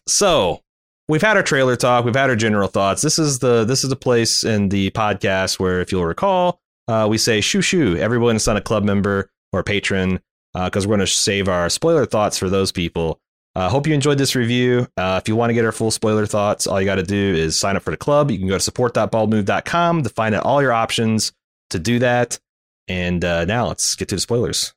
so 0.07 0.61
we've 1.07 1.21
had 1.21 1.37
our 1.37 1.43
trailer 1.43 1.75
talk, 1.75 2.05
we've 2.05 2.15
had 2.15 2.29
our 2.29 2.35
general 2.35 2.67
thoughts. 2.67 3.01
This 3.01 3.19
is 3.19 3.39
the 3.39 3.63
this 3.65 3.83
is 3.83 3.89
the 3.89 3.95
place 3.95 4.43
in 4.43 4.69
the 4.69 4.89
podcast 4.91 5.59
where, 5.59 5.79
if 5.79 5.91
you'll 5.91 6.05
recall, 6.05 6.59
uh, 6.87 7.07
we 7.09 7.17
say 7.17 7.39
shoo 7.41 7.61
shoo. 7.61 7.95
Everyone 7.97 8.35
is 8.35 8.47
not 8.47 8.57
a 8.57 8.61
club 8.61 8.83
member 8.83 9.29
or 9.53 9.59
a 9.61 9.63
patron 9.63 10.19
because 10.53 10.85
we're 10.85 10.97
going 10.97 11.05
to 11.05 11.11
save 11.11 11.47
our 11.47 11.69
spoiler 11.69 12.05
thoughts 12.05 12.37
for 12.37 12.49
those 12.49 12.71
people. 12.71 13.19
Uh, 13.53 13.69
hope 13.69 13.85
you 13.85 13.93
enjoyed 13.93 14.17
this 14.17 14.35
review. 14.35 14.87
Uh, 14.95 15.19
if 15.21 15.27
you 15.27 15.35
want 15.35 15.49
to 15.49 15.53
get 15.53 15.65
our 15.65 15.71
full 15.73 15.91
spoiler 15.91 16.25
thoughts, 16.25 16.67
all 16.67 16.79
you 16.79 16.85
got 16.85 16.95
to 16.95 17.03
do 17.03 17.35
is 17.35 17.59
sign 17.59 17.75
up 17.75 17.83
for 17.83 17.91
the 17.91 17.97
club. 17.97 18.31
You 18.31 18.37
can 18.37 18.47
go 18.47 18.53
to 18.55 18.59
support.baldmove.com 18.59 20.03
to 20.03 20.09
find 20.09 20.35
out 20.35 20.45
all 20.45 20.61
your 20.61 20.71
options 20.71 21.33
to 21.71 21.79
do 21.79 21.99
that. 21.99 22.39
And 22.87 23.23
uh, 23.23 23.45
now 23.45 23.67
let's 23.67 23.95
get 23.95 24.07
to 24.09 24.15
the 24.15 24.21
spoilers. 24.21 24.73